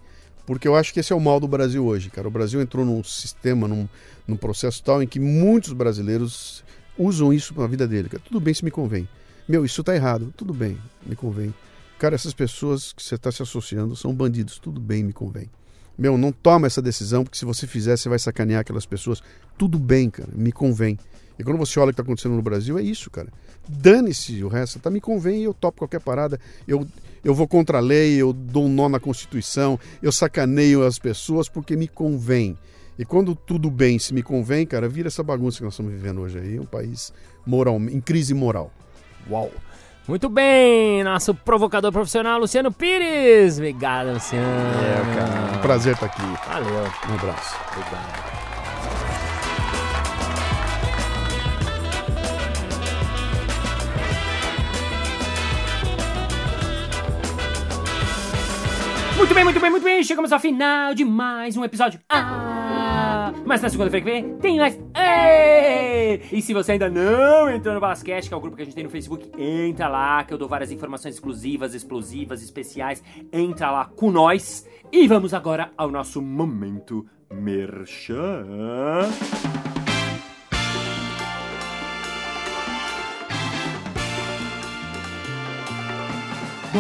porque 0.48 0.67
eu 0.67 0.75
acho 0.75 0.91
que 0.91 1.00
esse 1.00 1.13
é 1.13 1.15
o 1.15 1.21
mal 1.21 1.39
do 1.39 1.48
Brasil 1.48 1.86
hoje, 1.86 2.09
cara. 2.09 2.27
O 2.27 2.31
Brasil 2.31 2.59
entrou 2.59 2.83
num 2.83 3.03
sistema, 3.03 3.67
num, 3.67 3.88
num 4.27 4.36
processo 4.36 4.83
tal 4.83 5.03
em 5.03 5.05
que 5.05 5.19
muitos 5.19 5.74
brasileiros 5.74 6.63
usam 6.98 7.31
isso 7.31 7.53
para 7.53 7.65
a 7.65 7.67
vida 7.67 7.88
dele. 7.88 8.09
Cara. 8.09 8.24
Tudo 8.25 8.39
bem 8.39 8.51
se 8.51 8.65
me 8.65 8.71
convém. 8.71 9.07
Meu, 9.49 9.65
isso 9.65 9.83
tá 9.83 9.95
errado. 9.95 10.31
Tudo 10.37 10.53
bem, 10.53 10.77
me 11.03 11.15
convém. 11.15 11.51
Cara, 11.97 12.13
essas 12.13 12.35
pessoas 12.35 12.93
que 12.93 13.01
você 13.01 13.15
está 13.15 13.31
se 13.31 13.41
associando 13.41 13.95
são 13.95 14.13
bandidos. 14.13 14.59
Tudo 14.59 14.79
bem, 14.79 15.03
me 15.03 15.11
convém. 15.11 15.49
Meu, 15.97 16.19
não 16.19 16.31
toma 16.31 16.67
essa 16.67 16.83
decisão, 16.83 17.23
porque 17.23 17.39
se 17.39 17.45
você 17.45 17.65
fizer, 17.65 17.97
você 17.97 18.07
vai 18.07 18.19
sacanear 18.19 18.61
aquelas 18.61 18.85
pessoas. 18.85 19.23
Tudo 19.57 19.79
bem, 19.79 20.07
cara, 20.07 20.29
me 20.35 20.51
convém. 20.51 20.99
E 21.39 21.43
quando 21.43 21.57
você 21.57 21.79
olha 21.79 21.89
o 21.89 21.91
que 21.91 21.93
está 21.93 22.03
acontecendo 22.03 22.35
no 22.35 22.43
Brasil, 22.43 22.77
é 22.77 22.83
isso, 22.83 23.09
cara. 23.09 23.29
Dane-se 23.67 24.43
o 24.43 24.47
resto, 24.47 24.77
tá? 24.77 24.91
Me 24.91 25.01
convém 25.01 25.41
eu 25.41 25.53
topo 25.53 25.79
qualquer 25.79 25.99
parada. 25.99 26.39
Eu, 26.67 26.88
eu 27.23 27.33
vou 27.33 27.47
contra 27.47 27.79
a 27.79 27.81
lei, 27.81 28.17
eu 28.17 28.31
dou 28.31 28.65
um 28.65 28.69
nó 28.69 28.88
na 28.88 28.99
Constituição, 28.99 29.79
eu 29.99 30.12
sacaneio 30.12 30.85
as 30.85 30.99
pessoas 30.99 31.49
porque 31.49 31.75
me 31.75 31.88
convém. 31.88 32.55
E 32.99 33.03
quando 33.03 33.33
tudo 33.33 33.71
bem 33.71 33.97
se 33.97 34.13
me 34.13 34.21
convém, 34.21 34.63
cara, 34.67 34.88
vira 34.88 35.07
essa 35.07 35.23
bagunça 35.23 35.57
que 35.57 35.63
nós 35.63 35.73
estamos 35.73 35.91
vivendo 35.91 36.21
hoje 36.21 36.38
aí, 36.38 36.59
um 36.59 36.67
país 36.67 37.12
moral, 37.47 37.77
em 37.77 37.99
crise 37.99 38.35
moral. 38.35 38.71
Uau! 39.29 39.51
Muito 40.07 40.27
bem, 40.27 41.03
nosso 41.03 41.35
provocador 41.35 41.91
profissional, 41.91 42.39
Luciano 42.39 42.71
Pires. 42.71 43.57
Obrigado, 43.57 44.13
Luciano. 44.13 44.43
É, 44.43 45.15
cara. 45.15 45.57
Um 45.57 45.61
prazer 45.61 45.93
estar 45.93 46.07
aqui. 46.07 46.21
Valeu. 46.47 46.91
Um 47.09 47.13
abraço. 47.13 47.55
Obrigado. 47.71 48.39
Muito 59.15 59.35
bem, 59.35 59.43
muito 59.43 59.59
bem, 59.59 59.69
muito 59.69 59.83
bem. 59.83 60.03
Chegamos 60.03 60.31
ao 60.31 60.39
final 60.39 60.95
de 60.95 61.05
mais 61.05 61.55
um 61.55 61.63
episódio. 61.63 61.99
Ah! 62.09 62.59
Mas 63.45 63.62
na 63.62 63.69
segunda-feira 63.69 64.06
que 64.06 64.12
vem 64.12 64.38
tem 64.38 64.58
mais. 64.58 64.80
Ei! 64.95 66.21
E 66.32 66.41
se 66.41 66.54
você 66.54 66.73
ainda 66.73 66.89
não 66.89 67.49
entrou 67.49 67.73
no 67.73 67.80
Basquete, 67.80 68.28
que 68.28 68.34
é 68.34 68.38
o 68.38 68.39
grupo 68.39 68.56
que 68.56 68.62
a 68.62 68.65
gente 68.65 68.75
tem 68.75 68.84
no 68.84 68.89
Facebook, 68.89 69.32
entra 69.38 69.88
lá, 69.88 70.23
que 70.23 70.34
eu 70.34 70.38
dou 70.38 70.47
várias 70.47 70.71
informações 70.71 71.15
exclusivas, 71.15 71.73
explosivas, 71.73 72.41
especiais. 72.43 73.04
Entra 73.32 73.71
lá 73.71 73.86
com 73.86 74.12
nós. 74.12 74.67
E 74.91 75.08
vamos 75.08 75.34
agora 75.34 75.71
ao 75.78 75.91
nosso 75.91 76.21
momento 76.21 77.06
merchan. 77.32 78.45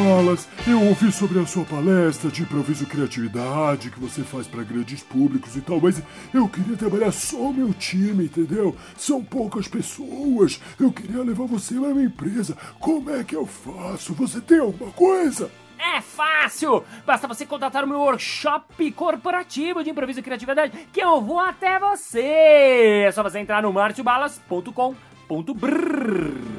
Balas, 0.09 0.49
eu 0.67 0.81
ouvi 0.85 1.11
sobre 1.11 1.39
a 1.39 1.45
sua 1.45 1.63
palestra 1.63 2.31
de 2.31 2.41
improviso 2.41 2.83
e 2.83 2.87
criatividade 2.87 3.91
que 3.91 3.99
você 3.99 4.23
faz 4.23 4.47
para 4.47 4.63
grandes 4.63 5.03
públicos 5.03 5.55
e 5.55 5.61
tal, 5.61 5.79
mas 5.79 6.01
eu 6.33 6.49
queria 6.49 6.75
trabalhar 6.75 7.11
só 7.11 7.53
meu 7.53 7.71
time, 7.75 8.25
entendeu? 8.25 8.75
São 8.97 9.23
poucas 9.23 9.67
pessoas. 9.67 10.59
Eu 10.79 10.91
queria 10.91 11.21
levar 11.21 11.45
você 11.45 11.75
para 11.75 11.93
minha 11.93 12.07
empresa. 12.07 12.57
Como 12.79 13.11
é 13.11 13.23
que 13.23 13.35
eu 13.35 13.45
faço? 13.45 14.15
Você 14.15 14.41
tem 14.41 14.57
alguma 14.57 14.91
coisa? 14.93 15.51
É 15.77 16.01
fácil! 16.01 16.83
Basta 17.05 17.27
você 17.27 17.45
contratar 17.45 17.83
o 17.83 17.87
meu 17.87 17.99
workshop 17.99 18.91
corporativo 18.93 19.83
de 19.83 19.91
improviso 19.91 20.21
e 20.21 20.23
criatividade 20.23 20.87
que 20.91 21.01
eu 21.01 21.21
vou 21.21 21.39
até 21.39 21.77
você! 21.77 23.03
É 23.05 23.11
só 23.11 23.21
você 23.21 23.37
entrar 23.37 23.61
no 23.61 23.71
martiobalas.com.br 23.71 26.58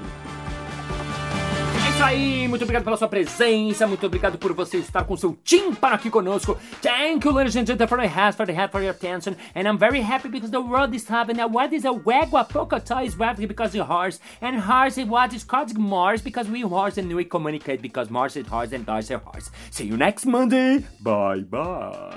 isso 2.01 2.09
aí, 2.09 2.49
muito 2.49 2.63
obrigado 2.63 2.85
pela 2.85 2.97
sua 2.97 3.09
presença, 3.09 3.87
muito 3.87 4.07
obrigado 4.07 4.39
por 4.39 4.55
você 4.55 4.79
estar 4.79 5.05
com 5.05 5.15
seu 5.19 5.37
para 5.79 5.97
aqui 5.97 6.09
conosco. 6.09 6.57
Thank 6.81 7.27
you, 7.27 7.33
ladies 7.33 7.57
and 7.57 7.67
gentlemen, 7.67 7.89
for 7.89 8.01
help, 8.01 8.35
for 8.37 8.47
the 8.47 8.69
for 8.69 8.81
your 8.81 8.93
attention. 8.93 9.37
And 9.55 9.69
I'm 9.69 9.77
very 9.77 10.01
happy 10.01 10.31
because 10.31 10.51
the 10.51 10.61
world 10.61 10.95
is 10.95 11.07
happening. 11.07 11.45
What 11.53 11.75
is 11.75 11.85
a 11.85 11.93
wagwa 11.93 12.49
polka 12.49 12.83
is 13.05 13.19
rapid 13.19 13.47
because 13.49 13.73
the 13.73 13.85
horse, 13.85 14.19
and 14.41 14.59
horse 14.61 14.97
is 14.97 15.07
what 15.07 15.35
is 15.35 15.45
called 15.45 15.77
Mars 15.77 16.23
because 16.23 16.49
we 16.49 16.63
horse 16.63 16.97
and 16.97 17.15
we 17.15 17.27
communicate 17.27 17.83
because 17.83 18.09
Mars 18.09 18.35
is 18.35 18.47
horse 18.47 18.73
and 18.73 18.89
horse 18.89 19.11
is 19.11 19.21
horse. 19.21 19.51
See 19.71 19.85
you 19.85 19.99
next 19.99 20.25
Monday. 20.25 20.87
Bye 21.03 21.41
bye. 21.41 22.17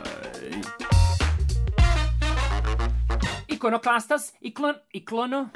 Iconoclastas, 3.50 4.32
iclon, 4.42 4.76
iclono. 4.96 5.50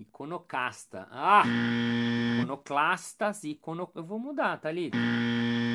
Iconocasta. 0.00 1.06
Ah! 1.10 1.44
Iconoclastas, 2.38 3.44
icono... 3.44 3.88
Eu 3.94 4.04
vou 4.04 4.18
mudar, 4.18 4.58
tá 4.58 4.68
ali. 4.68 4.90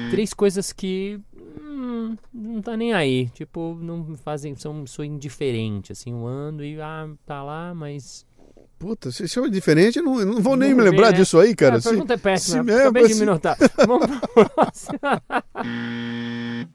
Três 0.10 0.34
coisas 0.34 0.74
que 0.74 1.20
hum, 1.62 2.16
não 2.34 2.62
tá 2.62 2.76
nem 2.76 2.94
aí. 2.94 3.30
Tipo, 3.30 3.78
não 3.82 4.16
fazem. 4.16 4.56
São, 4.56 4.86
sou 4.88 5.06
indiferente, 5.06 5.92
assim. 5.92 6.12
Eu 6.12 6.26
ando 6.26 6.64
e 6.64 6.80
ah, 6.80 7.10
tá 7.26 7.44
lá, 7.44 7.74
mas. 7.74 8.26
Puta, 8.78 9.12
se 9.12 9.24
isso 9.24 9.44
é 9.44 9.50
diferente, 9.50 10.00
eu 10.00 10.04
não, 10.04 10.20
eu 10.20 10.26
não 10.26 10.42
vou 10.42 10.56
nem 10.56 10.74
me 10.74 10.82
lembrar 10.82 11.12
né? 11.12 11.18
disso 11.18 11.40
aí, 11.40 11.56
cara. 11.56 11.76
É, 11.76 11.80
a 11.80 11.82
pergunta 11.82 12.14
se, 12.14 12.20
é 12.20 12.22
péssima. 12.22 12.64
Se, 12.64 12.72
Acabei 12.72 13.04
é, 13.04 13.08
de 13.08 13.16
me 13.16 13.26
notar. 13.26 13.58
Vamos 13.88 14.08
pra 14.08 14.46
próxima. 14.46 15.24